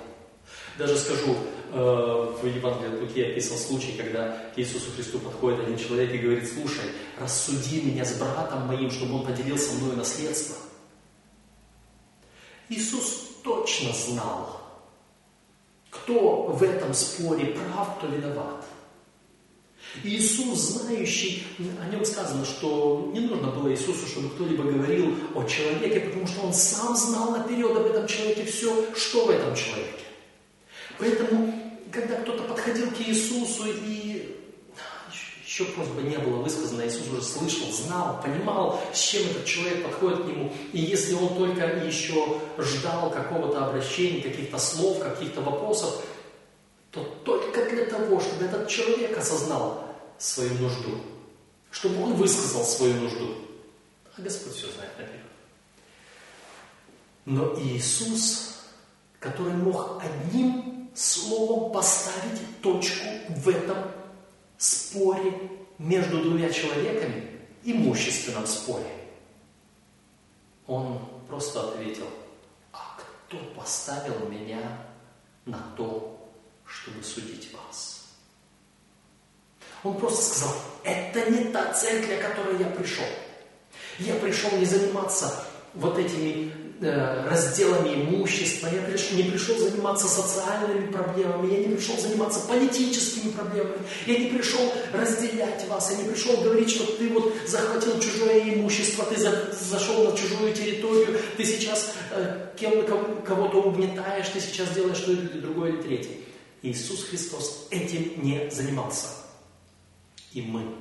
Даже 0.77 0.95
скажу, 0.95 1.35
э, 1.73 2.35
в 2.41 2.45
Евангелии 2.45 2.93
от 2.93 3.01
Луки 3.01 3.21
описан 3.21 3.57
случай, 3.57 3.93
когда 3.97 4.51
к 4.53 4.59
Иисусу 4.59 4.91
Христу 4.95 5.17
подходит 5.19 5.61
один 5.61 5.77
человек 5.77 6.13
и 6.13 6.19
говорит, 6.19 6.51
слушай, 6.51 6.85
рассуди 7.19 7.81
меня 7.81 8.05
с 8.05 8.13
братом 8.13 8.67
моим, 8.67 8.91
чтобы 8.91 9.15
он 9.15 9.25
поделился 9.25 9.73
мною 9.73 9.97
наследство. 9.97 10.55
Иисус 12.69 13.23
точно 13.43 13.91
знал, 13.93 14.61
кто 15.89 16.43
в 16.43 16.61
этом 16.61 16.93
споре 16.93 17.47
прав, 17.47 17.97
кто 17.97 18.07
виноват. 18.07 18.58
Иисус, 20.03 20.59
знающий, 20.59 21.43
о 21.81 21.93
нем 21.93 22.05
сказано, 22.05 22.45
что 22.45 23.09
не 23.13 23.21
нужно 23.21 23.47
было 23.47 23.71
Иисусу, 23.71 24.07
чтобы 24.07 24.29
кто-либо 24.29 24.63
говорил 24.63 25.15
о 25.35 25.43
человеке, 25.43 26.01
потому 26.01 26.27
что 26.27 26.41
он 26.41 26.53
сам 26.53 26.95
знал 26.95 27.31
наперед 27.31 27.75
об 27.75 27.85
этом 27.85 28.07
человеке 28.07 28.45
все, 28.45 28.85
что 28.95 29.25
в 29.25 29.29
этом 29.29 29.55
человеке. 29.55 30.05
Поэтому, 30.97 31.53
когда 31.91 32.15
кто-то 32.15 32.43
подходил 32.43 32.91
к 32.91 33.01
Иисусу 33.01 33.65
и 33.67 34.35
еще 35.45 35.65
просьба 35.65 36.01
не 36.01 36.17
было 36.17 36.43
высказана, 36.43 36.87
Иисус 36.87 37.07
уже 37.11 37.21
слышал, 37.21 37.71
знал, 37.71 38.21
понимал, 38.23 38.79
с 38.93 38.99
чем 38.99 39.23
этот 39.23 39.45
человек 39.45 39.83
подходит 39.83 40.23
к 40.23 40.27
нему. 40.27 40.53
И 40.71 40.79
если 40.79 41.15
он 41.15 41.35
только 41.35 41.65
еще 41.85 42.39
ждал 42.57 43.09
какого-то 43.09 43.65
обращения, 43.65 44.21
каких-то 44.21 44.59
слов, 44.59 44.99
каких-то 44.99 45.41
вопросов, 45.41 46.03
то 46.91 47.03
только 47.23 47.69
для 47.69 47.85
того, 47.85 48.19
чтобы 48.19 48.45
этот 48.45 48.67
человек 48.67 49.17
осознал 49.17 49.85
свою 50.17 50.53
нужду, 50.55 50.97
чтобы 51.71 52.03
он 52.03 52.13
высказал 52.13 52.63
свою 52.63 52.95
нужду. 52.95 53.35
А 54.17 54.21
Господь 54.21 54.53
все 54.53 54.71
знает 54.71 54.97
наперед. 54.97 55.21
Но 57.25 57.53
Иисус, 57.59 58.55
который 59.19 59.53
мог 59.53 60.01
одним 60.03 60.89
словом 60.95 61.71
поставить 61.71 62.61
точку 62.61 63.05
в 63.29 63.47
этом 63.47 63.77
споре 64.57 65.33
между 65.77 66.21
двумя 66.23 66.49
человеками, 66.51 67.39
имущественном 67.63 68.47
споре, 68.47 68.91
он 70.65 70.99
просто 71.27 71.69
ответил, 71.69 72.07
а 72.73 72.97
кто 72.97 73.37
поставил 73.55 74.27
меня 74.27 74.59
на 75.45 75.59
то 75.77 76.18
чтобы 76.69 77.03
судить 77.03 77.49
вас. 77.53 78.05
Он 79.83 79.97
просто 79.97 80.21
сказал, 80.21 80.55
это 80.83 81.29
не 81.31 81.45
та 81.45 81.73
цель, 81.73 82.05
для 82.05 82.17
которой 82.17 82.59
я 82.59 82.67
пришел. 82.67 83.05
Я 83.97 84.15
пришел 84.15 84.51
не 84.57 84.65
заниматься 84.65 85.45
вот 85.73 85.97
этими 85.97 86.51
э, 86.81 87.29
разделами 87.29 87.93
имущества, 87.93 88.67
я 88.73 88.81
пришел, 88.81 89.17
не 89.17 89.23
пришел 89.23 89.57
заниматься 89.57 90.07
социальными 90.07 90.91
проблемами, 90.91 91.53
я 91.53 91.59
не 91.59 91.75
пришел 91.75 91.97
заниматься 91.97 92.47
политическими 92.47 93.31
проблемами, 93.31 93.77
я 94.05 94.17
не 94.17 94.29
пришел 94.29 94.73
разделять 94.93 95.67
вас, 95.67 95.91
я 95.91 95.97
не 95.97 96.09
пришел 96.09 96.37
говорить, 96.41 96.71
что 96.71 96.85
ты 96.97 97.09
вот 97.09 97.33
захватил 97.45 97.99
чужое 97.99 98.55
имущество, 98.55 99.05
ты 99.05 99.17
за, 99.17 99.53
зашел 99.53 100.09
на 100.09 100.17
чужую 100.17 100.53
территорию, 100.53 101.19
ты 101.37 101.45
сейчас 101.45 101.93
э, 102.11 102.49
кем, 102.57 102.85
кого-то 103.25 103.61
угнетаешь, 103.61 104.29
ты 104.29 104.39
сейчас 104.39 104.69
делаешь 104.69 104.97
что 104.97 105.07
то 105.07 105.11
или 105.13 105.39
другое 105.39 105.73
или 105.73 105.81
третье. 105.81 106.28
Иисус 106.61 107.05
Христос 107.05 107.67
этим 107.69 108.23
не 108.23 108.49
занимался. 108.49 109.07
И 110.33 110.41
мы, 110.41 110.75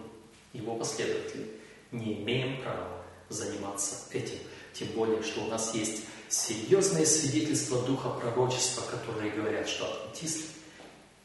Его 0.53 0.77
последователи, 0.77 1.51
не 1.93 2.21
имеем 2.23 2.61
права 2.63 3.05
заниматься 3.29 3.97
этим. 4.11 4.39
Тем 4.73 4.89
более, 4.89 5.23
что 5.23 5.45
у 5.45 5.49
нас 5.49 5.75
есть 5.75 6.03
серьезные 6.29 7.07
свидетельства 7.07 7.83
Духа 7.83 8.11
Пророчества, 8.11 8.83
которые 8.91 9.33
говорят, 9.33 9.69
что 9.69 9.87
адвентисты 9.87 10.45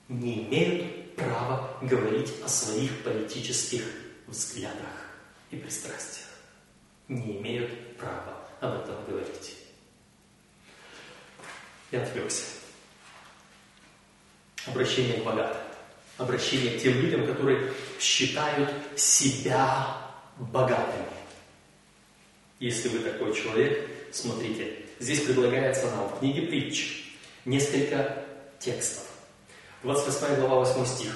не 0.08 0.44
имеют 0.44 1.16
права 1.16 1.78
говорить 1.82 2.32
о 2.44 2.50
своих 2.50 3.04
политических 3.04 3.84
взглядах 4.28 5.12
и 5.52 5.58
пристрастиях. 5.58 6.28
Не 7.08 7.38
имеют 7.38 7.98
права 7.98 8.48
об 8.62 8.82
этом 8.82 9.06
говорить. 9.06 9.56
Я 11.92 12.04
отвлекся. 12.04 12.63
Обращение 14.66 15.18
к 15.20 15.24
богатым. 15.24 15.62
Обращение 16.18 16.78
к 16.78 16.82
тем 16.82 17.00
людям, 17.02 17.26
которые 17.26 17.74
считают 18.00 18.70
себя 18.96 19.98
богатыми. 20.38 21.06
Если 22.60 22.88
вы 22.90 23.00
такой 23.00 23.36
человек, 23.36 23.90
смотрите, 24.12 24.86
здесь 25.00 25.22
предлагается 25.22 25.88
нам 25.88 26.08
в 26.08 26.20
книге 26.20 26.44
притч 26.44 27.14
несколько 27.46 28.26
текстов. 28.60 29.06
28 29.84 30.36
глава, 30.36 30.64
8 30.64 30.86
стих. 30.86 31.12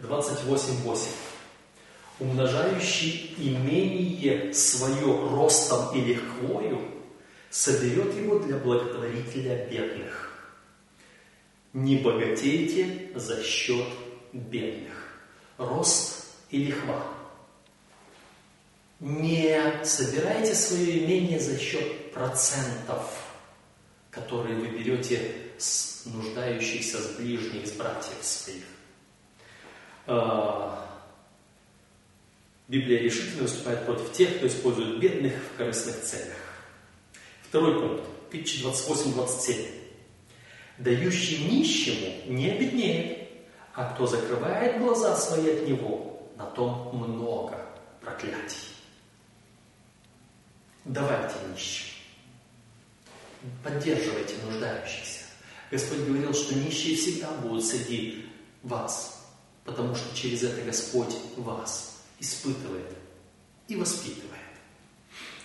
28.8. 0.00 1.08
Умножающий 2.18 3.34
имение 3.38 4.52
свое 4.52 5.06
ростом 5.30 5.94
и 5.94 6.00
легквою 6.00 6.82
соберет 7.48 8.14
его 8.14 8.38
для 8.40 8.56
благотворителя 8.56 9.66
бедных. 9.66 10.29
Не 11.72 11.96
богатейте 11.96 13.10
за 13.14 13.42
счет 13.44 13.86
бедных. 14.32 14.92
Рост 15.56 16.26
и 16.50 16.64
лихва. 16.64 17.04
Не 18.98 19.84
собирайте 19.84 20.54
свое 20.54 21.04
имение 21.04 21.38
за 21.38 21.58
счет 21.58 22.12
процентов, 22.12 23.10
которые 24.10 24.56
вы 24.56 24.66
берете 24.68 25.32
с 25.58 26.04
нуждающихся, 26.06 27.00
с 27.00 27.16
ближних, 27.16 27.66
с 27.66 27.72
братьев 27.72 28.16
своих. 28.20 28.64
А, 30.06 30.86
Библия 32.68 33.00
решительно 33.00 33.44
выступает 33.44 33.86
против 33.86 34.12
тех, 34.12 34.36
кто 34.36 34.46
использует 34.46 34.98
бедных 34.98 35.34
в 35.34 35.56
корыстных 35.56 36.02
целях. 36.02 36.36
Второй 37.48 37.80
пункт. 37.80 38.04
Притча 38.30 38.58
28-27. 38.66 39.79
Дающий 40.80 41.44
нищему 41.44 42.32
не 42.32 42.52
обеднеет, 42.52 43.28
а 43.74 43.92
кто 43.92 44.06
закрывает 44.06 44.78
глаза 44.78 45.14
свои 45.14 45.50
от 45.50 45.68
него, 45.68 46.26
на 46.38 46.46
том 46.46 46.96
много 46.96 47.66
проклятий. 48.00 48.68
Давайте 50.86 51.34
нищим. 51.52 51.84
Поддерживайте 53.62 54.36
нуждающихся. 54.46 55.24
Господь 55.70 55.98
говорил, 55.98 56.32
что 56.32 56.54
нищие 56.54 56.96
всегда 56.96 57.30
будут 57.32 57.66
среди 57.66 58.24
вас, 58.62 59.28
потому 59.66 59.94
что 59.94 60.16
через 60.16 60.42
это 60.44 60.62
Господь 60.62 61.14
вас 61.36 62.02
испытывает 62.18 62.96
и 63.68 63.76
воспитывает. 63.76 64.40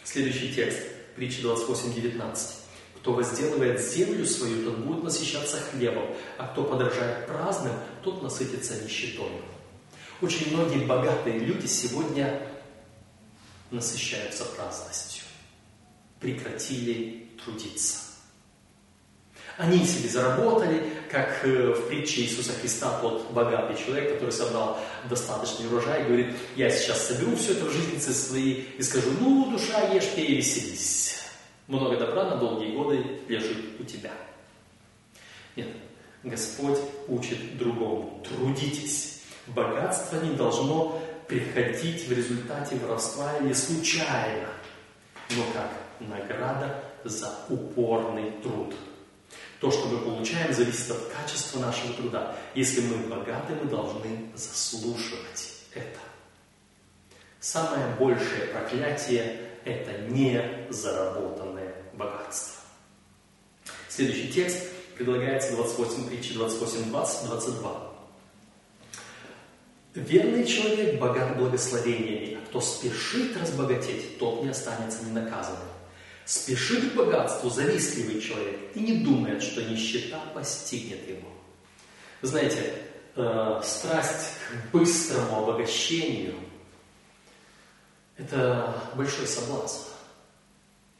Следующий 0.05 0.53
текст, 0.55 0.79
притча 1.17 1.41
28.19. 1.41 2.64
Кто 3.05 3.13
возделывает 3.13 3.79
землю 3.79 4.25
свою, 4.25 4.65
тот 4.65 4.79
будет 4.79 5.03
насыщаться 5.03 5.57
хлебом, 5.57 6.07
а 6.39 6.47
кто 6.47 6.63
подражает 6.63 7.27
праздным, 7.27 7.73
тот 8.03 8.23
насытится 8.23 8.83
нищетой. 8.83 9.29
Очень 10.21 10.55
многие 10.57 10.79
богатые 10.79 11.37
люди 11.37 11.67
сегодня 11.67 12.41
насыщаются 13.69 14.45
праздностью 14.45 15.21
прекратили 16.19 17.27
трудиться. 17.45 17.97
Они 19.59 19.85
себе 19.85 20.09
заработали, 20.09 20.89
как 21.11 21.45
э, 21.45 21.75
в 21.75 21.87
притче 21.87 22.21
Иисуса 22.21 22.53
Христа 22.53 23.01
тот 23.01 23.31
богатый 23.31 23.77
человек, 23.77 24.13
который 24.15 24.31
собрал 24.31 24.79
достаточный 25.07 25.67
урожай, 25.67 26.05
говорит, 26.05 26.35
я 26.55 26.71
сейчас 26.71 27.05
соберу 27.07 27.35
все 27.35 27.51
это 27.51 27.65
в 27.65 27.71
жизницы 27.71 28.15
свои 28.15 28.63
и 28.79 28.81
скажу, 28.81 29.11
ну, 29.19 29.51
душа, 29.51 29.93
ешь, 29.93 30.09
пей 30.15 30.25
и 30.25 30.35
веселись. 30.37 31.24
Много 31.67 31.97
добра 31.97 32.25
на 32.25 32.35
долгие 32.37 32.75
годы 32.75 33.21
лежит 33.27 33.79
у 33.79 33.83
тебя. 33.83 34.11
Нет, 35.55 35.69
Господь 36.23 36.79
учит 37.07 37.57
другому. 37.57 38.23
Трудитесь. 38.27 39.23
Богатство 39.47 40.17
не 40.17 40.35
должно 40.35 41.01
приходить 41.27 42.07
в 42.07 42.11
результате 42.11 42.75
воровства 42.77 43.37
или 43.37 43.53
случайно. 43.53 44.49
Но 45.31 45.43
как? 45.53 45.71
награда 45.99 46.83
за 47.03 47.33
упорный 47.49 48.31
труд. 48.43 48.73
То, 49.59 49.71
что 49.71 49.87
мы 49.87 49.99
получаем, 49.99 50.53
зависит 50.53 50.91
от 50.91 51.07
качества 51.07 51.59
нашего 51.59 51.93
труда. 51.93 52.35
Если 52.53 52.81
мы 52.81 52.97
богаты, 53.07 53.53
мы 53.55 53.69
должны 53.69 54.29
заслуживать 54.35 55.63
это. 55.73 55.99
Самое 57.39 57.87
большее 57.97 58.47
проклятие– 58.47 59.39
это 59.65 59.97
не 60.09 60.67
заработанное 60.69 61.75
богатство. 61.93 62.61
Следующий 63.89 64.31
текст 64.31 64.63
предлагается 64.95 65.53
28 65.53 66.07
притчи 66.07 66.33
28, 66.33 66.89
20, 66.89 67.27
22. 67.27 67.91
Верный 69.95 70.45
человек 70.45 70.99
богат 70.99 71.37
благословениями, 71.37 72.37
а 72.37 72.45
кто 72.45 72.61
спешит 72.61 73.35
разбогатеть, 73.37 74.19
тот 74.19 74.43
не 74.43 74.49
останется 74.49 75.03
ненаказанным. 75.05 75.67
Спешит 76.25 76.91
к 76.91 76.95
богатству 76.95 77.49
завистливый 77.49 78.19
человек 78.19 78.59
и 78.75 78.79
не 78.79 78.97
думает, 79.03 79.41
что 79.41 79.63
нищета 79.63 80.19
постигнет 80.33 81.07
его. 81.07 81.29
Вы 82.21 82.27
знаете, 82.27 82.73
э, 83.15 83.61
страсть 83.63 84.33
к 84.49 84.73
быстрому 84.73 85.43
обогащению– 85.43 86.35
это 88.17 88.91
большой 88.95 89.27
соблазн. 89.27 89.89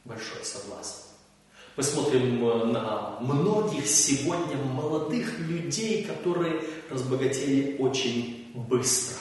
Большой 0.04 0.44
соблазн. 0.44 1.02
Мы 1.76 1.82
смотрим 1.82 2.42
э, 2.48 2.64
на 2.66 3.18
многих 3.20 3.86
сегодня 3.86 4.56
молодых 4.56 5.38
людей, 5.40 6.04
которые 6.04 6.62
разбогатели 6.88 7.76
очень 7.78 8.50
быстро. 8.54 9.16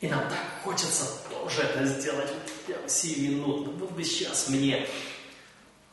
И 0.00 0.08
нам 0.08 0.20
так 0.28 0.38
хочется 0.64 1.04
тоже 1.30 1.62
это 1.62 1.84
сделать 1.84 2.32
прямо 2.66 2.88
сиюминутно. 2.88 3.72
Вот 3.72 3.92
бы 3.92 4.02
сейчас 4.02 4.48
мне 4.48 4.88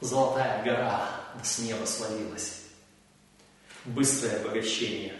золотая 0.02 0.64
гора 0.64 1.10
с 1.44 1.60
неба 1.60 1.86
свалилась. 1.86 2.62
Быстрое 3.86 4.42
обогащение, 4.42 5.16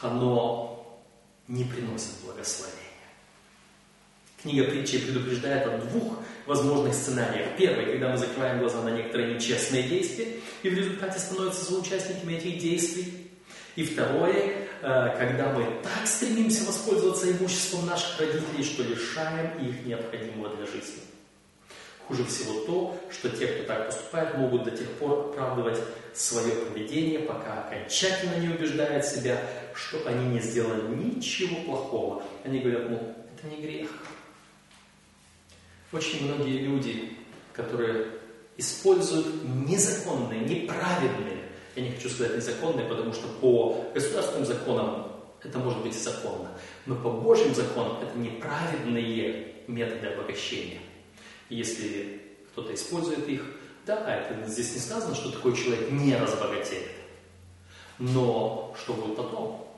оно 0.00 1.00
не 1.48 1.64
приносит 1.64 2.12
благословения. 2.24 2.85
Книга 4.46 4.70
притчи 4.70 4.98
предупреждает 4.98 5.66
о 5.66 5.78
двух 5.78 6.18
возможных 6.46 6.94
сценариях. 6.94 7.48
Первый, 7.58 7.86
когда 7.86 8.10
мы 8.10 8.16
закрываем 8.16 8.60
глаза 8.60 8.80
на 8.82 8.90
некоторые 8.90 9.34
нечестные 9.34 9.82
действия, 9.82 10.28
и 10.62 10.68
в 10.68 10.74
результате 10.74 11.18
становятся 11.18 11.64
соучастниками 11.64 12.34
этих 12.34 12.58
действий. 12.58 13.28
И 13.74 13.84
второе, 13.84 14.66
Э, 14.82 15.16
когда 15.18 15.52
мы 15.52 15.64
так 15.82 16.06
стремимся 16.06 16.64
воспользоваться 16.64 17.30
имуществом 17.32 17.86
наших 17.86 18.20
родителей, 18.20 18.62
что 18.62 18.82
лишаем 18.82 19.58
их 19.58 19.86
необходимого 19.86 20.54
для 20.54 20.66
жизни. 20.66 21.02
Хуже 22.06 22.24
всего 22.24 22.60
то, 22.60 23.00
что 23.10 23.28
те, 23.30 23.48
кто 23.48 23.64
так 23.64 23.86
поступает, 23.86 24.38
могут 24.38 24.64
до 24.64 24.70
тех 24.70 24.88
пор 24.92 25.30
оправдывать 25.30 25.80
свое 26.14 26.52
поведение, 26.52 27.20
пока 27.20 27.64
окончательно 27.64 28.36
не 28.36 28.48
убеждают 28.48 29.04
себя, 29.04 29.40
что 29.74 30.06
они 30.06 30.26
не 30.26 30.40
сделали 30.40 30.94
ничего 30.94 31.56
плохого. 31.64 32.22
Они 32.44 32.60
говорят, 32.60 32.88
ну, 32.88 33.14
это 33.34 33.48
не 33.48 33.60
грех. 33.60 33.88
Очень 35.96 36.26
многие 36.26 36.58
люди, 36.58 37.16
которые 37.52 38.08
используют 38.56 39.26
незаконные, 39.44 40.40
неправедные 40.40 41.36
я 41.76 41.82
не 41.82 41.90
хочу 41.90 42.08
сказать 42.08 42.36
незаконные, 42.36 42.88
потому 42.88 43.12
что 43.12 43.28
по 43.40 43.90
государственным 43.94 44.46
законам 44.46 45.12
Это 45.44 45.58
может 45.58 45.82
быть 45.82 45.94
законно. 45.94 46.50
Но 46.86 46.96
по 46.96 47.10
Божьим 47.10 47.54
законам 47.54 47.98
это 48.02 48.18
неправедные 48.18 49.54
методы 49.68 50.08
обогащения. 50.08 50.80
Если 51.50 52.22
кто-то 52.50 52.74
использует 52.74 53.28
их, 53.28 53.42
да, 53.84 54.16
это 54.16 54.48
здесь 54.48 54.74
не 54.74 54.80
сказано, 54.80 55.14
что 55.14 55.30
такой 55.30 55.54
человек 55.54 55.90
не 55.90 56.16
разбогатеет. 56.16 56.90
Но 57.98 58.74
что 58.82 58.94
будет 58.94 59.16
потом? 59.16 59.68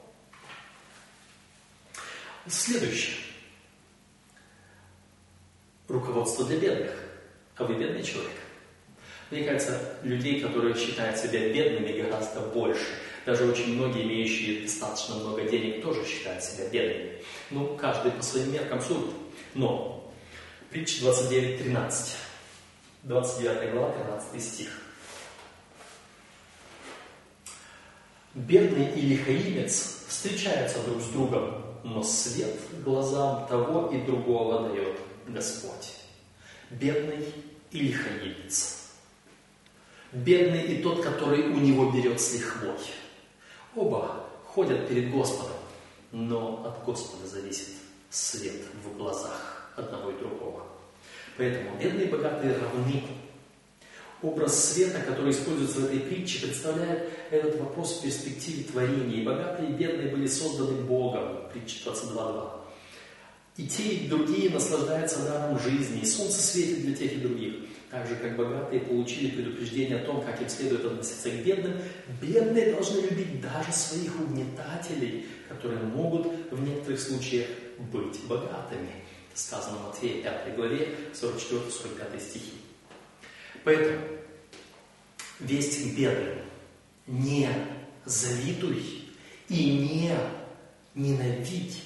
Следующее. 2.47 3.17
Руководство 5.89 6.45
для 6.45 6.59
бедных. 6.59 6.93
А 7.57 7.65
вы 7.65 7.75
бедный 7.75 8.03
человек? 8.03 8.31
Мне 9.31 9.45
кажется, 9.45 9.97
людей, 10.03 10.41
которые 10.41 10.75
считают 10.75 11.17
себя 11.17 11.49
бедными, 11.51 12.01
гораздо 12.01 12.41
больше. 12.41 12.85
Даже 13.25 13.47
очень 13.47 13.75
многие, 13.75 14.03
имеющие 14.05 14.63
достаточно 14.63 15.17
много 15.17 15.43
денег, 15.43 15.83
тоже 15.83 16.05
считают 16.05 16.45
себя 16.45 16.69
бедными. 16.69 17.23
Ну, 17.51 17.77
каждый 17.77 18.13
по 18.13 18.23
своим 18.23 18.53
меркам 18.53 18.83
судит. 18.83 19.15
Но, 19.55 20.13
притча 20.71 21.05
29.13. 21.05 22.17
29 23.05 23.73
глава, 23.73 23.93
13 23.93 24.43
стих. 24.43 24.69
Бедный 28.35 28.93
и 28.93 29.01
лихаимец 29.01 30.05
встречаются 30.07 30.83
друг 30.85 31.01
с 31.01 31.07
другом, 31.07 31.65
но 31.83 32.03
свет 32.03 32.55
глазам 32.85 33.47
того 33.49 33.91
и 33.91 34.03
другого 34.03 34.69
дает 34.69 35.08
Господь. 35.29 35.95
Бедный 36.71 37.33
и 37.71 37.79
лихаимец. 37.79 38.89
Бедный 40.13 40.63
и 40.63 40.83
тот, 40.83 41.03
который 41.03 41.43
у 41.49 41.59
него 41.59 41.91
берет 41.91 42.21
с 42.21 42.35
лихвой. 42.35 42.79
Оба 43.77 44.25
ходят 44.47 44.89
перед 44.89 45.11
Господом, 45.11 45.57
но 46.13 46.65
от 46.65 46.85
Господа 46.85 47.27
зависит 47.27 47.69
свет 48.11 48.63
в 48.83 48.97
глазах 48.97 49.71
одного 49.77 50.11
и 50.11 50.19
другого. 50.19 50.67
Поэтому 51.37 51.79
бедные 51.79 52.07
и 52.07 52.11
богатые 52.11 52.57
равны. 52.57 53.05
Образ 54.21 54.73
света, 54.73 55.01
который 55.01 55.31
используется 55.31 55.81
в 55.81 55.85
этой 55.85 56.01
притче, 56.01 56.45
представляет 56.45 57.09
этот 57.31 57.61
вопрос 57.61 57.99
в 57.99 58.03
перспективе 58.03 58.65
творения. 58.65 59.21
И 59.21 59.25
богатые 59.25 59.71
и 59.71 59.73
бедные 59.75 60.09
были 60.09 60.27
созданы 60.27 60.83
Богом. 60.83 61.49
Притча 61.53 61.91
22.2. 61.91 62.58
И 63.59 63.67
те, 63.67 63.83
и 63.83 64.09
другие 64.09 64.51
наслаждаются 64.51 65.25
даром 65.25 65.59
жизни, 65.59 66.01
и 66.01 66.07
солнце 66.07 66.41
светит 66.41 66.83
для 66.83 66.95
тех 66.95 67.13
и 67.13 67.17
других. 67.17 67.55
Так 67.91 68.07
же, 68.07 68.15
как 68.15 68.37
богатые 68.37 68.83
получили 68.83 69.33
предупреждение 69.33 69.99
о 69.99 70.05
том, 70.05 70.23
как 70.23 70.41
им 70.41 70.49
следует 70.49 70.85
относиться 70.85 71.29
к 71.29 71.45
бедным, 71.45 71.75
бедные 72.23 72.73
должны 72.73 73.01
любить 73.01 73.41
даже 73.41 73.73
своих 73.73 74.15
угнетателей, 74.21 75.27
которые 75.49 75.81
могут 75.81 76.29
в 76.53 76.63
некоторых 76.63 77.01
случаях 77.01 77.49
быть 77.93 78.21
богатыми. 78.29 78.93
Это 79.33 79.41
сказано 79.41 79.79
в 79.79 79.87
Матфея 79.87 80.23
5 80.23 80.55
главе, 80.55 80.95
44-45 81.13 82.21
стихи. 82.21 82.53
Поэтому 83.65 83.99
весть 85.41 85.97
бедным 85.97 86.45
не 87.09 87.49
завидуй 88.05 89.05
и 89.49 89.65
не 89.65 90.13
ненавидь 90.95 91.83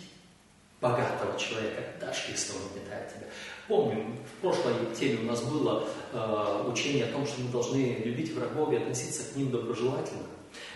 богатого 0.83 1.39
человека, 1.39 1.80
даже 2.01 2.33
если 2.33 2.55
он 2.57 2.64
угнетает 2.64 3.09
тебя. 3.09 3.26
Помним, 3.68 4.18
в 4.26 4.41
прошлой 4.41 4.74
теме 4.99 5.20
у 5.20 5.26
нас 5.26 5.41
было 5.43 5.89
э, 6.12 6.68
учение 6.68 7.05
о 7.05 7.12
том, 7.12 7.24
что 7.24 7.41
мы 7.41 7.53
должны 7.53 8.03
любить 8.05 8.35
врагов 8.35 8.72
и 8.72 8.76
относиться 8.76 9.22
к 9.22 9.37
ним 9.37 9.53
доброжелательно. 9.53 10.24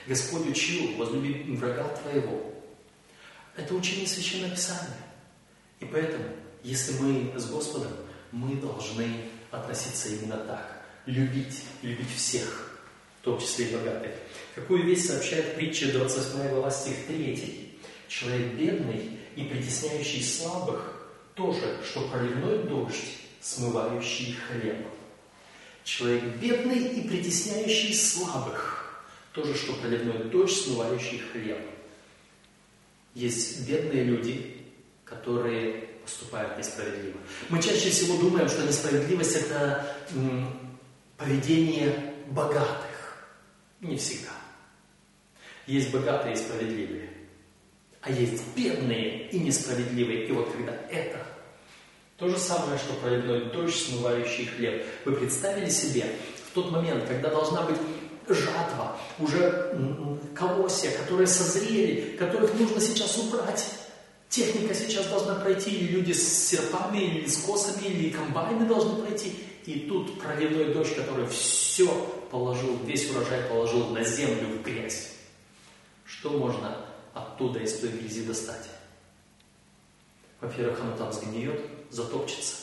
Господь 0.07 0.47
учил, 0.47 0.97
возлюби 0.97 1.57
врага 1.57 1.85
твоего. 2.01 2.53
Это 3.57 3.75
учение 3.75 4.07
Священного 4.07 4.53
Писания. 4.53 4.97
И 5.81 5.85
поэтому, 5.85 6.25
если 6.63 6.93
мы 7.03 7.37
с 7.37 7.51
Господом, 7.51 7.93
мы 8.31 8.55
должны 8.55 9.09
относиться 9.51 10.11
именно 10.11 10.37
так. 10.37 10.85
Любить, 11.07 11.65
любить 11.83 12.15
всех, 12.15 12.79
в 13.21 13.25
том 13.25 13.41
числе 13.41 13.67
и 13.67 13.75
богатых. 13.75 14.13
Какую 14.55 14.85
вещь 14.85 15.07
сообщает 15.07 15.57
притча 15.57 15.91
28 15.93 16.49
глава 16.51 16.71
стих 16.71 17.07
3. 17.09 17.79
Человек 18.09 18.55
бедный 18.55 19.16
и 19.37 19.45
притесняющий 19.45 20.25
слабых, 20.25 20.93
тоже, 21.35 21.79
что 21.85 22.09
проливной 22.09 22.65
дождь, 22.65 23.19
смывающий 23.41 24.35
хлеб. 24.35 24.87
Человек 25.85 26.25
бедный 26.39 26.79
и 26.79 27.07
притесняющий 27.07 27.95
слабых, 27.95 29.05
тоже, 29.33 29.55
что 29.55 29.75
проливной 29.75 30.25
дождь, 30.25 30.65
смывающий 30.65 31.19
хлеб. 31.19 31.61
Есть 33.15 33.69
бедные 33.69 34.05
люди, 34.05 34.65
которые 35.05 35.83
поступают 36.03 36.59
несправедливо. 36.59 37.19
Мы 37.51 37.63
чаще 37.63 37.91
всего 37.91 38.19
думаем, 38.19 38.49
что 38.49 38.67
несправедливость– 38.67 39.37
это 39.37 39.97
поведение 41.19 42.15
богатых. 42.29 43.27
Не 43.81 43.97
всегда. 43.97 44.33
Есть 45.67 45.93
богатые 45.93 46.35
и 46.35 46.37
справедливые 46.37 47.16
а 48.07 48.13
есть 48.13 48.43
бедные 48.55 49.29
и 49.31 49.39
несправедливые. 49.41 50.27
И 50.27 50.33
вот 50.33 50.51
когда 50.53 50.73
это 50.91 51.27
то 52.17 52.29
же 52.29 52.39
самое, 52.39 52.79
что 52.79 52.95
проливной 52.95 53.47
дождь, 53.51 53.89
смывающий 53.89 54.47
хлеб. 54.47 54.87
Вы 55.05 55.13
представили 55.13 55.69
себе 55.69 56.07
в 56.49 56.55
тот 56.55 56.71
момент, 56.71 57.05
когда 57.07 57.31
должна 57.31 57.63
быть 57.63 57.77
жатва, 58.29 58.97
уже 59.19 59.77
колосья, 60.35 60.93
которые 60.93 61.27
созрели, 61.27 62.17
которых 62.17 62.55
нужно 62.55 62.81
сейчас 62.81 63.19
убрать. 63.19 63.69
Техника 64.29 64.75
сейчас 64.75 65.07
должна 65.07 65.35
пройти, 65.37 65.71
или 65.71 65.93
люди 65.93 66.13
с 66.13 66.49
серпами, 66.49 66.99
или 66.99 67.27
с 67.27 67.39
косами, 67.39 67.87
или 67.87 68.11
комбайны 68.11 68.67
должны 68.67 69.03
пройти. 69.03 69.33
И 69.67 69.81
тут 69.81 70.21
проливной 70.21 70.73
дождь, 70.73 70.95
который 70.95 71.27
все 71.27 71.87
положил, 72.31 72.79
весь 72.85 73.11
урожай 73.11 73.43
положил 73.43 73.89
на 73.91 74.03
землю 74.03 74.49
в 74.49 74.63
грязь. 74.63 75.13
Что 76.05 76.31
можно 76.31 76.86
оттуда 77.17 77.61
из 77.61 77.79
той 77.81 77.91
грязи 77.91 78.25
достать. 78.25 78.69
Во-первых, 80.41 80.81
оно 80.81 80.97
там 80.97 81.13
сгниет, 81.13 81.61
затопчется. 81.91 82.57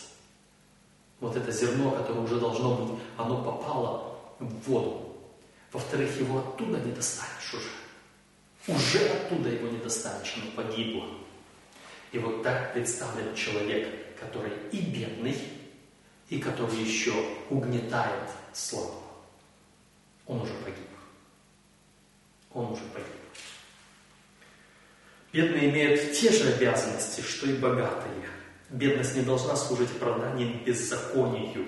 Вот 1.19 1.35
это 1.35 1.51
зерно, 1.51 1.91
которое 1.91 2.19
уже 2.19 2.39
должно 2.39 2.75
быть, 2.75 3.01
оно 3.17 3.43
попало 3.43 4.19
в 4.39 4.69
воду. 4.69 5.15
Во-вторых, 5.71 6.19
его 6.19 6.39
оттуда 6.39 6.79
не 6.79 6.91
достанешь 6.91 7.53
уже. 7.53 8.75
Уже 8.75 9.09
оттуда 9.09 9.49
его 9.49 9.67
не 9.69 9.79
достанешь, 9.79 10.35
оно 10.37 10.51
погибло. 10.51 11.07
И 12.11 12.19
вот 12.19 12.43
так 12.43 12.73
представлен 12.73 13.33
человек, 13.35 14.15
который 14.19 14.53
и 14.71 14.79
бедный, 14.79 15.37
и 16.29 16.39
который 16.39 16.77
еще 16.77 17.13
угнетает 17.49 18.29
слабого. 18.53 19.01
Он 20.27 20.41
уже 20.41 20.53
погиб. 20.63 20.77
Он 22.53 22.71
уже 22.71 22.83
погиб. 22.93 23.22
Бедные 25.33 25.71
имеют 25.71 26.13
те 26.13 26.31
же 26.31 26.53
обязанности, 26.53 27.21
что 27.21 27.49
и 27.49 27.53
богатые. 27.53 28.13
Бедность 28.69 29.15
не 29.15 29.23
должна 29.23 29.55
служить 29.55 29.89
оправданием 29.89 30.63
беззаконию. 30.63 31.65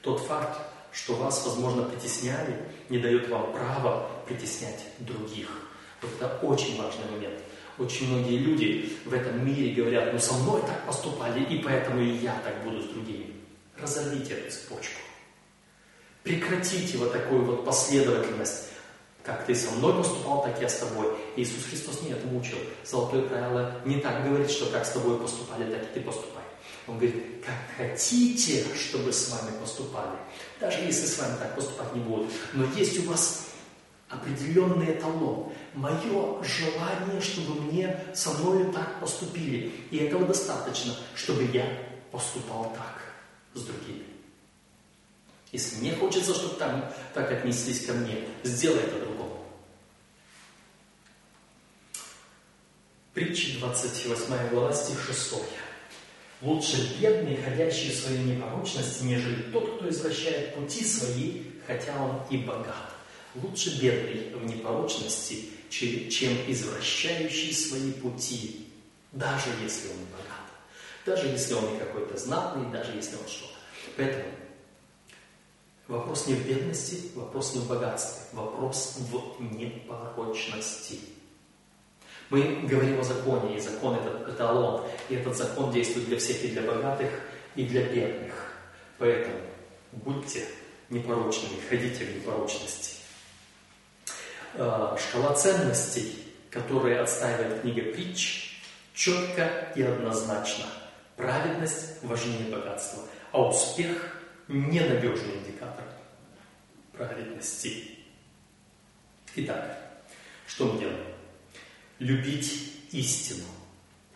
Тот 0.00 0.20
факт, 0.20 0.58
что 0.90 1.14
вас, 1.14 1.44
возможно, 1.44 1.82
притесняли, 1.82 2.56
не 2.88 2.98
дает 2.98 3.28
вам 3.28 3.52
права 3.52 4.10
притеснять 4.26 4.86
других. 5.00 5.48
Вот 6.00 6.10
это 6.18 6.38
очень 6.42 6.80
важный 6.82 7.04
момент. 7.10 7.38
Очень 7.76 8.08
многие 8.08 8.38
люди 8.38 8.90
в 9.04 9.12
этом 9.12 9.46
мире 9.46 9.74
говорят, 9.74 10.12
ну 10.14 10.18
со 10.18 10.32
мной 10.34 10.62
так 10.62 10.86
поступали, 10.86 11.44
и 11.44 11.58
поэтому 11.58 12.00
и 12.00 12.16
я 12.16 12.40
так 12.42 12.64
буду 12.64 12.80
с 12.80 12.86
другими. 12.86 13.34
Разорвите 13.78 14.32
эту 14.32 14.50
цепочку. 14.50 15.00
Прекратите 16.22 16.96
вот 16.96 17.12
такую 17.12 17.44
вот 17.44 17.66
последовательность 17.66 18.70
как 19.28 19.44
ты 19.44 19.54
со 19.54 19.70
мной 19.72 19.92
поступал, 19.92 20.42
так 20.42 20.58
я 20.58 20.70
с 20.70 20.78
тобой. 20.78 21.06
Иисус 21.36 21.66
Христос 21.68 22.00
не 22.00 22.12
этому 22.12 22.40
учил. 22.40 22.56
Золотое 22.82 23.28
правило 23.28 23.74
не 23.84 24.00
так 24.00 24.24
говорит, 24.24 24.50
что 24.50 24.64
как 24.70 24.86
с 24.86 24.92
тобой 24.92 25.20
поступали, 25.20 25.70
так 25.70 25.82
и 25.82 25.94
ты 25.94 26.00
поступай. 26.00 26.42
Он 26.86 26.96
говорит, 26.96 27.44
как 27.44 27.54
хотите, 27.76 28.64
чтобы 28.74 29.12
с 29.12 29.30
вами 29.30 29.54
поступали. 29.60 30.16
Даже 30.58 30.80
если 30.80 31.04
с 31.04 31.18
вами 31.18 31.36
так 31.38 31.54
поступать 31.54 31.94
не 31.94 32.00
будут. 32.00 32.30
Но 32.54 32.64
есть 32.74 32.98
у 33.00 33.02
вас 33.02 33.50
определенный 34.08 34.92
эталон. 34.92 35.52
Мое 35.74 36.42
желание, 36.42 37.20
чтобы 37.20 37.60
мне 37.60 38.00
со 38.14 38.30
мной 38.30 38.72
так 38.72 38.98
поступили. 38.98 39.70
И 39.90 39.98
этого 39.98 40.24
достаточно, 40.24 40.94
чтобы 41.14 41.44
я 41.52 41.66
поступал 42.10 42.72
так 42.74 43.02
с 43.52 43.62
другими. 43.62 44.04
Если 45.52 45.80
мне 45.80 45.94
хочется, 45.94 46.34
чтобы 46.34 46.56
там 46.56 46.84
так 47.14 47.30
отнеслись 47.32 47.86
ко 47.86 47.92
мне, 47.92 48.24
сделай 48.42 48.80
это 48.80 49.00
другому. 49.00 49.17
Притча 53.18 53.58
28 53.58 54.50
глава, 54.50 54.72
стих 54.72 55.04
6. 55.04 55.34
Лучше 56.40 56.96
бедный, 57.00 57.36
ходящий 57.36 57.90
в 57.90 57.96
своей 57.96 58.22
непорочности, 58.22 59.02
нежели 59.02 59.42
тот, 59.50 59.74
кто 59.74 59.88
извращает 59.88 60.54
пути 60.54 60.84
свои, 60.84 61.42
хотя 61.66 62.00
он 62.00 62.20
и 62.30 62.36
богат. 62.36 62.92
Лучше 63.34 63.80
бедный 63.80 64.32
в 64.36 64.44
непорочности, 64.44 65.46
чем 65.68 66.32
извращающий 66.46 67.52
свои 67.52 67.90
пути, 67.90 68.68
даже 69.10 69.50
если 69.64 69.88
он 69.88 69.98
богат, 70.12 70.46
даже 71.04 71.26
если 71.26 71.54
он 71.54 71.76
какой-то 71.76 72.16
знатный, 72.16 72.70
даже 72.70 72.92
если 72.92 73.16
он 73.16 73.26
что-то. 73.26 73.58
Поэтому 73.96 74.32
вопрос 75.88 76.28
не 76.28 76.34
в 76.34 76.46
бедности, 76.46 77.10
вопрос 77.16 77.56
не 77.56 77.62
в 77.62 77.66
богатстве, 77.66 78.22
вопрос 78.32 78.94
в 79.10 79.42
непорочности. 79.42 81.00
Мы 82.30 82.60
говорим 82.64 83.00
о 83.00 83.04
законе, 83.04 83.56
и 83.56 83.60
закон 83.60 83.96
это 83.96 84.30
эталон, 84.30 84.86
и 85.08 85.14
этот 85.14 85.36
закон 85.36 85.72
действует 85.72 86.08
для 86.08 86.18
всех, 86.18 86.44
и 86.44 86.48
для 86.48 86.62
богатых, 86.62 87.10
и 87.56 87.64
для 87.64 87.84
бедных. 87.84 88.34
Поэтому 88.98 89.36
будьте 89.92 90.44
непорочными, 90.90 91.60
ходите 91.68 92.04
в 92.04 92.16
непорочности. 92.16 92.96
А, 94.54 94.96
шкала 94.98 95.34
ценностей, 95.34 96.34
которые 96.50 97.00
отстаивает 97.00 97.62
книга 97.62 97.92
притч, 97.92 98.60
четко 98.92 99.72
и 99.74 99.82
однозначно. 99.82 100.66
Праведность 101.16 102.02
важнее 102.02 102.50
богатства, 102.50 103.02
а 103.32 103.48
успех– 103.48 104.16
ненадежный 104.48 105.36
индикатор 105.36 105.84
праведности. 106.92 107.98
Итак, 109.36 109.78
что 110.46 110.66
мы 110.66 110.80
делаем? 110.80 111.17
Любить 111.98 112.72
истину. 112.92 113.44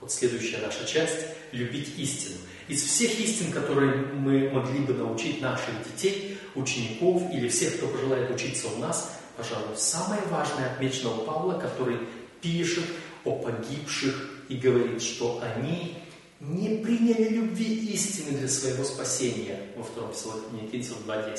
Вот 0.01 0.12
следующая 0.12 0.59
наша 0.59 0.85
часть– 0.85 1.26
любить 1.53 1.99
истину. 1.99 2.37
Из 2.68 2.83
всех 2.83 3.18
истин, 3.20 3.53
которые 3.53 3.97
мы 3.97 4.51
могли 4.51 4.80
бы 4.80 4.95
научить 4.95 5.41
наших 5.41 5.74
детей, 5.85 6.39
учеников 6.55 7.22
или 7.33 7.49
всех, 7.49 7.76
кто 7.76 7.89
пожелает 7.89 8.30
учиться 8.30 8.68
у 8.68 8.78
нас, 8.78 9.18
пожалуй, 9.37 9.76
самое 9.76 10.22
важное 10.22 10.72
отмечено 10.72 11.11
у 11.11 11.24
Павла, 11.24 11.59
который 11.59 11.99
пишет 12.41 12.85
о 13.24 13.39
погибших 13.39 14.30
и 14.49 14.57
говорит, 14.57 15.03
что 15.03 15.43
они 15.43 15.97
не 16.41 16.78
приняли 16.78 17.28
любви 17.28 17.93
истины 17.93 18.37
для 18.39 18.49
своего 18.49 18.85
спасения 18.85 19.68
во 19.76 19.85
втором 19.85 20.12
Фессалоникийцев 20.12 20.97
2.10. 21.07 21.39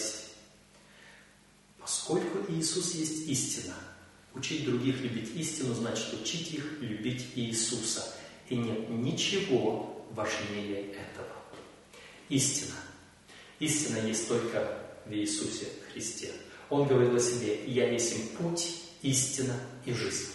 Поскольку 1.80 2.39
Иисус 2.50 2.96
есть 2.96 3.28
истина, 3.28 3.74
учить 4.36 4.66
других 4.66 5.00
любить 5.02 5.36
истину 5.36 5.74
значит 5.74 6.14
учить 6.22 6.54
их 6.54 6.82
любить 6.82 7.26
Иисуса. 7.36 8.16
И 8.50 8.56
нет 8.56 8.90
ничего 8.90 10.06
важнее 10.12 10.92
этого. 10.92 11.34
Истина. 12.30 12.76
Истина 13.60 14.06
есть 14.08 14.28
только 14.28 14.80
в 15.06 15.14
Иисусе 15.14 15.68
Христе. 15.92 16.32
Он 16.70 16.88
говорил 16.88 17.16
о 17.16 17.20
себе, 17.20 17.64
«Я 17.66 17.90
есть 17.92 18.14
им 18.14 18.28
путь, 18.38 18.82
истина 19.02 19.60
и 19.86 19.94
жизнь». 19.94 20.30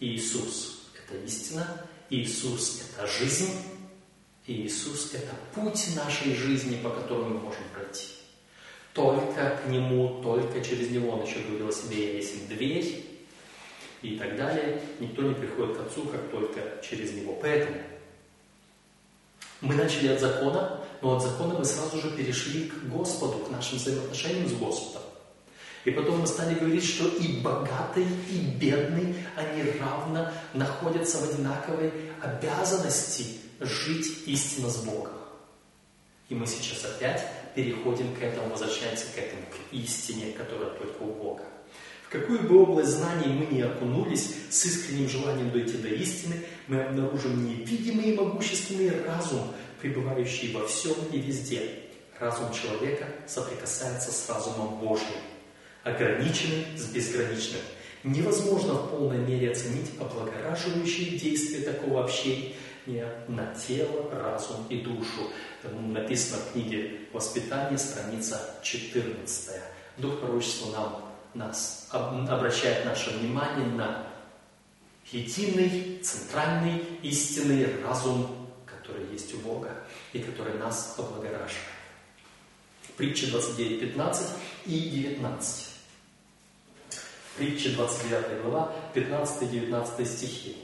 Иисус– 0.00 0.82
это 0.94 1.18
истина, 1.24 1.86
Иисус– 2.08 2.82
это 2.96 3.06
жизнь, 3.06 3.52
Иисус– 4.46 5.12
это 5.12 5.34
путь 5.54 5.96
нашей 5.96 6.34
жизни, 6.34 6.80
по 6.82 6.90
которому 6.90 7.34
мы 7.34 7.40
можем 7.40 7.64
пройти. 7.74 8.17
Только 8.98 9.60
к 9.62 9.68
Нему, 9.68 10.20
только 10.24 10.60
через 10.60 10.90
Него. 10.90 11.12
Он 11.12 11.24
еще 11.24 11.38
говорил 11.38 11.68
о 11.68 11.72
себе, 11.72 12.04
я 12.04 12.12
есть 12.14 12.48
дверь 12.48 13.06
и 14.02 14.16
так 14.16 14.36
далее. 14.36 14.82
Никто 14.98 15.22
не 15.22 15.34
приходит 15.34 15.76
к 15.76 15.80
Отцу, 15.82 16.02
как 16.06 16.28
только 16.32 16.60
через 16.82 17.12
Него. 17.12 17.38
Поэтому 17.40 17.76
мы 19.60 19.76
начали 19.76 20.08
от 20.08 20.20
закона, 20.20 20.80
но 21.00 21.14
от 21.14 21.22
закона 21.22 21.54
мы 21.56 21.64
сразу 21.64 22.00
же 22.00 22.10
перешли 22.10 22.64
к 22.64 22.88
Господу, 22.88 23.38
к 23.38 23.50
нашим 23.50 23.78
взаимоотношениям 23.78 24.48
с 24.48 24.54
Господом. 24.54 25.08
И 25.84 25.92
потом 25.92 26.18
мы 26.18 26.26
стали 26.26 26.58
говорить, 26.58 26.84
что 26.84 27.06
и 27.06 27.40
богатый, 27.40 28.06
и 28.30 28.38
бедный, 28.58 29.14
они 29.36 29.62
равно 29.78 30.28
находятся 30.54 31.18
в 31.18 31.32
одинаковой 31.32 31.92
обязанности 32.20 33.38
жить 33.60 34.26
истинно 34.26 34.68
с 34.68 34.78
Богом. 34.78 35.12
И 36.28 36.34
мы 36.34 36.48
сейчас 36.48 36.84
опять 36.84 37.24
переходим 37.54 38.14
к 38.14 38.22
этому, 38.22 38.50
возвращаемся 38.50 39.06
к 39.14 39.18
этому, 39.18 39.42
к 39.42 39.72
истине, 39.72 40.32
которая 40.32 40.70
только 40.70 41.02
у 41.02 41.12
Бога. 41.12 41.44
В 42.08 42.10
какую 42.10 42.40
бы 42.40 42.62
область 42.62 42.92
знаний 42.92 43.26
мы 43.26 43.54
не 43.54 43.60
окунулись 43.60 44.34
с 44.48 44.64
искренним 44.64 45.10
желанием 45.10 45.50
дойти 45.50 45.76
до 45.76 45.88
истины, 45.88 46.36
мы 46.66 46.82
обнаружим 46.82 47.46
невидимый 47.46 48.12
и 48.12 48.16
могущественный 48.16 49.04
разум, 49.04 49.52
пребывающий 49.82 50.54
во 50.54 50.66
всем 50.66 50.94
и 51.12 51.18
везде. 51.18 51.60
Разум 52.18 52.46
человека 52.52 53.06
соприкасается 53.26 54.10
с 54.10 54.26
разумом 54.28 54.78
Божьим, 54.78 55.20
ограниченный 55.84 56.64
с 56.76 56.86
безграничным. 56.86 57.60
Невозможно 58.04 58.72
в 58.74 58.90
полной 58.90 59.18
мере 59.18 59.50
оценить 59.50 59.90
облагораживающие 60.00 61.18
действия 61.18 61.60
такого 61.60 62.04
общения 62.04 62.52
на 63.28 63.54
тело, 63.54 64.10
разум 64.12 64.66
и 64.68 64.78
душу. 64.78 65.30
Написано 65.62 66.42
в 66.42 66.52
книге 66.52 67.00
«Воспитание», 67.12 67.78
страница 67.78 68.40
14. 68.62 69.60
Дух 69.98 70.20
пророчества 70.20 70.72
нам, 70.72 71.04
нас 71.34 71.88
обращает 71.92 72.84
наше 72.84 73.10
внимание 73.10 73.66
на 73.66 74.06
единый, 75.12 76.00
центральный, 76.02 76.82
истинный 77.02 77.82
разум 77.82 78.38
который 78.88 79.12
есть 79.12 79.34
у 79.34 79.38
Бога 79.38 79.74
и 80.12 80.18
который 80.18 80.54
нас 80.58 80.94
облагораживает. 80.98 81.52
Притча 82.96 83.30
29, 83.30 83.80
15 83.80 84.28
и 84.66 84.80
19. 84.80 85.68
Притча 87.36 87.70
29 87.70 88.42
глава, 88.42 88.72
15-19 88.94 90.04
стихи. 90.04 90.56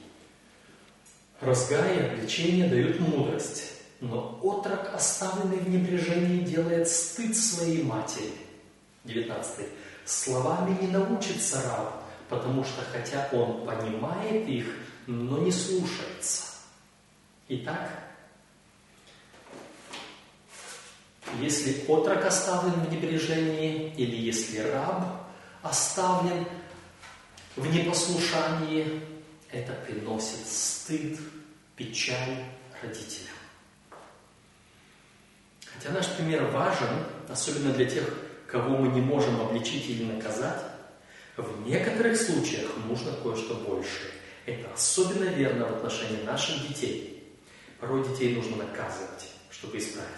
Разгай 1.41 1.97
и 1.97 2.03
обличение 2.03 2.69
дают 2.69 3.01
мудрость, 3.01 3.73
но 4.01 4.39
отрок, 4.43 4.95
оставленный 4.95 5.59
в 5.59 5.69
небрежении, 5.69 6.41
делает 6.41 6.89
стыд 6.89 7.37
своей 7.37 7.83
матери. 7.83 8.33
19. 9.05 9.67
Словами 10.05 10.79
не 10.81 10.89
научится 10.89 11.63
раб, 11.63 12.03
потому 12.29 12.65
что 12.65 12.83
хотя 12.93 13.29
он 13.33 13.67
понимает 13.67 14.49
их, 14.49 14.67
но 15.07 15.39
не 15.39 15.53
слушается. 15.53 16.45
Итак, 17.49 17.91
если 21.41 21.85
отрок 21.89 22.25
оставлен 22.25 22.73
в 22.73 22.93
небрежении, 22.93 23.93
или 23.97 24.17
если 24.17 24.59
раб 24.61 25.27
оставлен 25.63 26.47
в 27.57 27.67
непослушании, 27.67 29.03
это 29.55 29.73
приносит 29.73 30.47
стыд, 30.47 31.19
печаль 31.77 32.45
родителям. 32.83 33.35
Хотя 35.73 35.91
наш 35.91 36.09
пример 36.17 36.45
важен, 36.47 36.89
особенно 37.29 37.73
для 37.73 37.87
тех, 37.87 38.05
кого 38.49 38.77
мы 38.77 38.89
не 38.93 39.01
можем 39.01 39.41
обличить 39.41 39.89
или 39.89 40.05
наказать, 40.05 40.61
в 41.37 41.67
некоторых 41.67 42.17
случаях 42.17 42.71
нужно 42.89 43.13
кое-что 43.23 43.55
большее. 43.55 44.11
Это 44.47 44.73
особенно 44.73 45.25
верно 45.25 45.67
в 45.67 45.77
отношении 45.77 46.23
наших 46.23 46.69
детей. 46.69 47.33
Порой 47.81 48.07
детей 48.09 48.35
нужно 48.35 48.57
наказывать, 48.57 49.31
чтобы 49.51 49.79
исправить. 49.79 50.11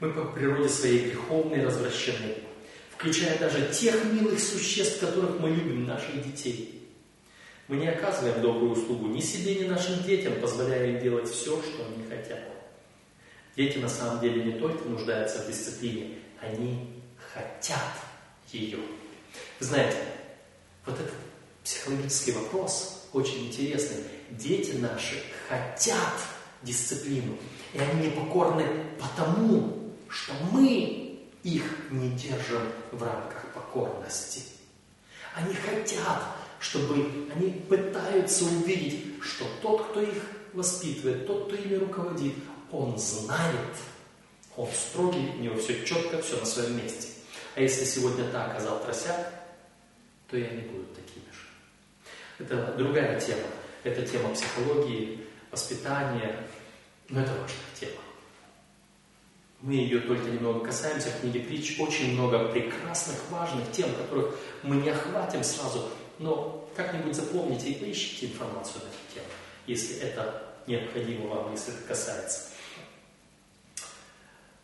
Мы 0.00 0.12
по 0.12 0.24
природе 0.26 0.68
своей 0.68 1.10
греховные, 1.10 1.66
развращены, 1.66 2.36
включая 2.96 3.38
даже 3.38 3.72
тех 3.72 4.04
милых 4.04 4.38
существ, 4.40 5.00
которых 5.00 5.40
мы 5.40 5.50
любим, 5.50 5.86
наших 5.86 6.24
детей. 6.24 6.77
Мы 7.68 7.76
не 7.76 7.88
оказываем 7.88 8.40
добрую 8.40 8.72
услугу 8.72 9.08
ни 9.08 9.20
себе, 9.20 9.56
ни 9.56 9.64
нашим 9.64 10.02
детям, 10.02 10.40
позволяя 10.40 10.86
им 10.86 11.00
делать 11.00 11.28
все, 11.28 11.62
что 11.62 11.84
они 11.84 12.02
хотят. 12.08 12.40
Дети 13.56 13.76
на 13.78 13.88
самом 13.88 14.20
деле 14.20 14.42
не 14.42 14.58
только 14.58 14.88
нуждаются 14.88 15.42
в 15.42 15.48
дисциплине, 15.48 16.18
они 16.40 17.02
хотят 17.34 17.92
ее. 18.50 18.78
Вы 19.60 19.66
знаете, 19.66 19.98
вот 20.86 20.98
этот 20.98 21.12
психологический 21.62 22.32
вопрос 22.32 23.06
очень 23.12 23.48
интересный. 23.48 24.04
Дети 24.30 24.76
наши 24.76 25.16
хотят 25.48 26.14
дисциплину, 26.62 27.36
и 27.74 27.78
они 27.78 28.06
непокорны 28.06 28.64
потому, 28.98 29.92
что 30.08 30.32
мы 30.52 31.20
их 31.42 31.64
не 31.90 32.10
держим 32.10 32.62
в 32.92 33.02
рамках 33.02 33.52
покорности. 33.54 34.42
Они 35.34 35.54
хотят, 35.54 36.22
чтобы 36.60 37.06
они 37.34 37.50
пытаются 37.68 38.44
увидеть, 38.44 39.04
что 39.22 39.44
тот, 39.62 39.88
кто 39.88 40.02
их 40.02 40.22
воспитывает, 40.52 41.26
тот, 41.26 41.46
кто 41.46 41.56
ими 41.56 41.74
руководит, 41.74 42.34
он 42.70 42.98
знает, 42.98 43.76
он 44.56 44.68
строгий, 44.74 45.30
у 45.36 45.40
него 45.40 45.56
все 45.58 45.84
четко, 45.84 46.20
все 46.20 46.38
на 46.38 46.46
своем 46.46 46.76
месте. 46.76 47.08
А 47.54 47.60
если 47.60 47.84
сегодня 47.84 48.24
так, 48.30 48.54
а 48.56 48.60
завтра 48.60 48.94
то 50.28 50.36
и 50.36 50.42
они 50.42 50.62
будут 50.62 50.94
такими 50.94 51.24
же. 51.32 51.46
Это 52.38 52.74
другая 52.76 53.18
тема. 53.18 53.48
Это 53.82 54.06
тема 54.06 54.34
психологии, 54.34 55.26
воспитания, 55.50 56.46
но 57.08 57.22
это 57.22 57.30
важная 57.32 57.74
тема. 57.78 58.02
Мы 59.60 59.72
ее 59.74 60.00
только 60.00 60.28
немного 60.28 60.66
касаемся 60.66 61.08
в 61.08 61.20
книге 61.20 61.40
притч. 61.40 61.80
Очень 61.80 62.12
много 62.12 62.48
прекрасных, 62.48 63.16
важных 63.30 63.72
тем, 63.72 63.92
которых 63.94 64.36
мы 64.62 64.76
не 64.76 64.90
охватим 64.90 65.42
сразу. 65.42 65.88
Но 66.18 66.68
как-нибудь 66.74 67.14
запомните 67.14 67.70
и 67.70 67.74
поищите 67.74 68.26
информацию 68.26 68.82
на 68.82 68.88
эту 68.88 69.14
тему, 69.14 69.26
если 69.66 69.96
это 69.98 70.44
необходимо 70.66 71.28
вам, 71.28 71.52
если 71.52 71.74
это 71.74 71.82
касается. 71.82 72.50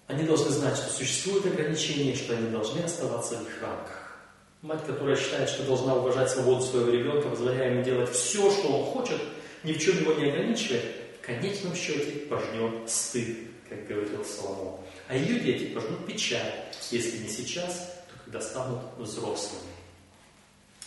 Они 0.07 0.25
должны 0.25 0.51
знать, 0.51 0.77
что 0.77 0.93
существуют 0.93 1.47
ограничения, 1.47 2.15
что 2.15 2.35
они 2.35 2.51
должны 2.51 2.81
оставаться 2.81 3.37
в 3.37 3.43
их 3.43 3.63
рамках. 3.63 4.19
Мать, 4.61 4.85
которая 4.87 5.17
считает, 5.17 5.49
что 5.49 5.63
должна 5.65 5.95
уважать 5.95 6.31
свободу 6.31 6.63
своего 6.63 6.91
ребенка, 6.91 7.29
позволяя 7.29 7.73
ему 7.73 7.83
делать 7.83 8.11
все, 8.11 8.51
что 8.51 8.69
он 8.69 8.85
хочет, 8.93 9.21
ни 9.63 9.73
в 9.73 9.79
чем 9.79 9.99
его 9.99 10.13
не 10.15 10.31
ограничивая, 10.31 10.83
в 11.21 11.27
конечном 11.27 11.75
счете 11.75 12.27
пожнет 12.29 12.89
стыд, 12.89 13.39
как 13.69 13.87
говорил 13.87 14.25
Соломон. 14.25 14.81
А 15.09 15.17
ее 15.17 15.41
дети 15.41 15.73
пожнут 15.73 16.07
печаль, 16.07 16.53
если 16.91 17.19
не 17.19 17.29
сейчас, 17.29 18.05
то 18.09 18.25
когда 18.25 18.41
станут 18.41 18.81
взрослыми. 18.99 19.74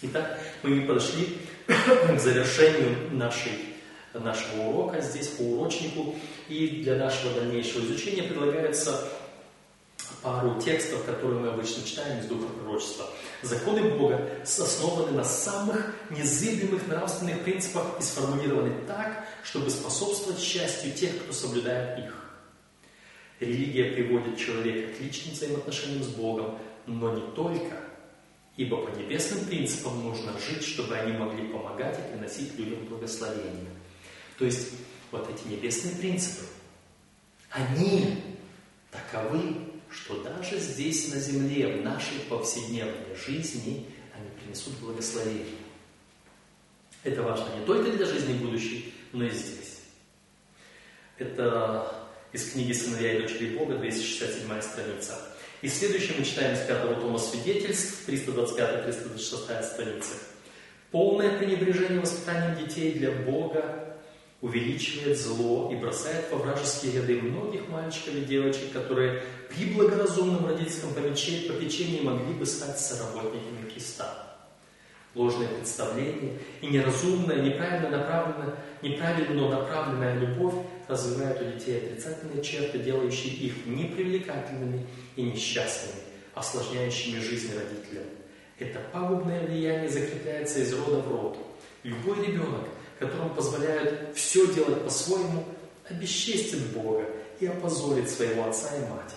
Итак, 0.03 0.39
мы 0.61 0.81
подошли 0.81 1.39
к 1.67 2.19
завершению 2.19 3.09
нашей, 3.11 3.73
нашего 4.13 4.61
урока 4.63 5.01
здесь 5.01 5.27
по 5.29 5.41
урочнику. 5.41 6.15
И 6.47 6.83
для 6.83 6.97
нашего 6.97 7.33
дальнейшего 7.33 7.83
изучения 7.83 8.21
предлагается 8.23 9.09
пару 10.21 10.61
текстов, 10.61 11.03
которые 11.03 11.39
мы 11.39 11.49
обычно 11.49 11.83
читаем 11.83 12.19
из 12.19 12.25
Духа 12.25 12.47
Пророчества. 12.47 13.07
Законы 13.41 13.95
Бога 13.97 14.29
основаны 14.43 15.13
на 15.13 15.23
самых 15.23 15.95
незыблемых 16.11 16.87
нравственных 16.87 17.41
принципах 17.41 17.99
и 17.99 18.03
сформулированы 18.03 18.85
так, 18.85 19.25
чтобы 19.43 19.71
способствовать 19.71 20.39
счастью 20.39 20.93
тех, 20.93 21.17
кто 21.23 21.33
соблюдает 21.33 22.05
их. 22.05 22.13
Религия 23.39 23.91
приводит 23.93 24.37
человека 24.37 24.95
к 24.95 25.01
личным 25.01 25.33
взаимоотношениям 25.33 26.03
с 26.03 26.07
Богом, 26.07 26.59
но 26.85 27.13
не 27.13 27.21
только. 27.35 27.86
Ибо 28.57 28.77
по 28.77 28.89
небесным 28.97 29.45
принципам 29.45 30.03
нужно 30.03 30.33
жить, 30.39 30.63
чтобы 30.63 30.95
они 30.95 31.15
могли 31.15 31.47
помогать 31.47 31.99
и 31.99 32.11
приносить 32.11 32.57
людям 32.57 32.85
благословение. 32.85 33.71
То 34.39 34.45
есть 34.45 34.69
вот 35.11 35.29
эти 35.29 35.47
небесные 35.47 35.95
принципы, 35.95 36.43
они 37.51 38.17
таковы, 38.89 39.57
что 39.91 40.23
даже 40.23 40.59
здесь 40.59 41.13
на 41.13 41.19
земле, 41.19 41.77
в 41.77 41.83
нашей 41.83 42.19
повседневной 42.29 43.15
жизни, 43.15 43.85
они 44.15 44.29
принесут 44.41 44.73
благословение. 44.79 45.45
Это 47.03 47.21
важно 47.21 47.55
не 47.59 47.65
только 47.65 47.91
для 47.91 48.05
жизни 48.05 48.33
будущей, 48.33 48.93
но 49.13 49.25
и 49.25 49.29
здесь. 49.29 49.81
Это 51.19 52.07
из 52.33 52.51
книги 52.51 52.73
«Сыновья 52.73 53.17
и 53.17 53.21
дочери 53.21 53.55
Бога», 53.55 53.77
267 53.77 54.61
страница. 54.61 55.26
И 55.61 55.69
следующее 55.69 56.15
мы 56.19 56.25
читаем 56.25 56.53
из 56.53 56.59
пятого 56.59 56.95
тома 56.95 57.17
свидетельств, 57.17 58.07
325-326 58.07 59.63
страница. 59.63 60.13
Полное 60.91 61.37
пренебрежение 61.37 61.99
воспитанием 61.99 62.65
детей 62.65 62.93
для 62.93 63.11
Бога 63.11 63.97
увеличивает 64.41 65.19
зло 65.19 65.71
и 65.71 65.75
бросает 65.75 66.25
во 66.31 66.37
вражеские 66.37 66.93
ряды 66.93 67.21
многих 67.21 67.67
мальчиков 67.69 68.13
и 68.15 68.21
девочек, 68.21 68.71
которые 68.71 69.23
при 69.49 69.65
благоразумном 69.73 70.45
родительском 70.45 70.93
попечении 70.93 72.01
могли 72.01 72.33
бы 72.33 72.45
стать 72.45 72.79
соработниками 72.79 73.69
Христа. 73.71 74.26
Ложные 75.17 75.49
представления 75.49 76.33
и 76.61 76.67
неразумная, 76.67 77.41
неправильно 77.41 77.89
направленная, 77.89 78.55
неправильно 78.83 79.49
направленная 79.49 80.13
любовь 80.13 80.53
развивают 80.87 81.41
у 81.41 81.45
детей 81.45 81.77
отрицательные 81.77 82.43
черты, 82.43 82.77
делающие 82.77 83.33
их 83.33 83.65
непривлекательными 83.65 84.85
и 85.15 85.23
несчастными, 85.23 86.03
осложняющими 86.35 87.19
жизнь 87.19 87.51
родителям. 87.51 88.05
Это 88.59 88.79
пагубное 88.93 89.47
влияние 89.47 89.89
закрепляется 89.89 90.59
из 90.59 90.71
рода 90.73 90.99
в 90.99 91.11
род. 91.11 91.37
Любой 91.81 92.23
ребенок, 92.23 92.67
которому 92.99 93.31
позволяют 93.31 94.15
все 94.15 94.45
делать 94.53 94.83
по-своему, 94.83 95.45
обесчестит 95.89 96.59
Бога 96.73 97.05
и 97.39 97.47
опозорит 97.47 98.07
своего 98.07 98.45
отца 98.45 98.69
и 98.75 98.81
мать. 98.81 99.15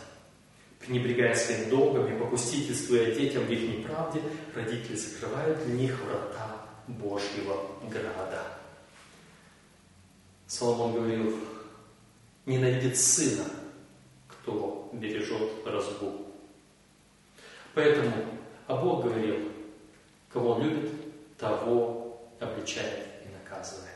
Пренебрегая 0.81 1.35
своим 1.35 1.68
долгом 1.70 2.12
и 2.12 2.18
попустительствуя 2.18 3.14
детям 3.14 3.45
в 3.45 3.51
их 3.51 3.78
неправде, 3.78 4.20
родители 4.55 4.97
закрывают 4.97 5.64
для 5.64 5.74
них 5.74 6.01
врата 6.01 6.66
Божьего 6.89 7.66
града. 7.89 8.43
Соломон 10.47 10.95
говорил, 10.95 11.39
ненавидит 12.47 12.97
сына, 12.97 13.45
кто 14.26 14.91
бережет 14.93 15.51
разбу. 15.64 16.26
Поэтому, 17.74 18.12
а 18.66 18.76
Бог 18.76 19.05
говорил, 19.05 19.53
кого 20.33 20.53
он 20.53 20.62
любит, 20.64 20.91
того 21.39 22.31
обличает 22.41 23.11
наказывает. 23.51 23.91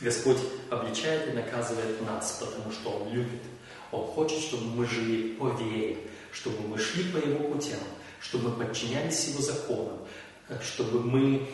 Господь 0.00 0.38
обличает 0.70 1.28
и 1.28 1.32
наказывает 1.32 2.00
нас, 2.02 2.40
потому 2.40 2.72
что 2.72 2.90
Он 2.90 3.12
любит. 3.12 3.42
Он 3.92 4.06
хочет, 4.06 4.38
чтобы 4.38 4.64
мы 4.76 4.86
жили 4.86 5.34
по 5.34 5.48
вере, 5.48 5.98
чтобы 6.32 6.66
мы 6.68 6.78
шли 6.78 7.04
по 7.10 7.16
Его 7.16 7.48
путям, 7.48 7.80
чтобы 8.20 8.50
мы 8.50 8.64
подчинялись 8.66 9.28
Его 9.28 9.40
законам, 9.40 9.98
чтобы 10.60 11.00
мы, 11.00 11.46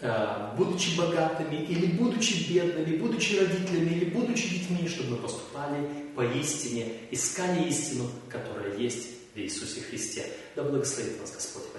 э, 0.00 0.54
будучи 0.56 0.96
богатыми 0.96 1.56
или 1.56 1.86
будучи 1.86 2.52
бедными, 2.52 2.96
будучи 2.96 3.36
родителями 3.36 3.94
или 3.94 4.04
будучи 4.06 4.48
детьми, 4.48 4.88
чтобы 4.88 5.10
мы 5.10 5.16
поступали 5.18 5.86
по 6.14 6.22
истине, 6.22 6.92
искали 7.10 7.68
истину, 7.68 8.08
которая 8.28 8.76
есть 8.76 9.08
в 9.34 9.38
Иисусе 9.38 9.80
Христе. 9.80 10.26
Да 10.56 10.62
благословит 10.62 11.20
нас 11.20 11.32
Господь. 11.32 11.71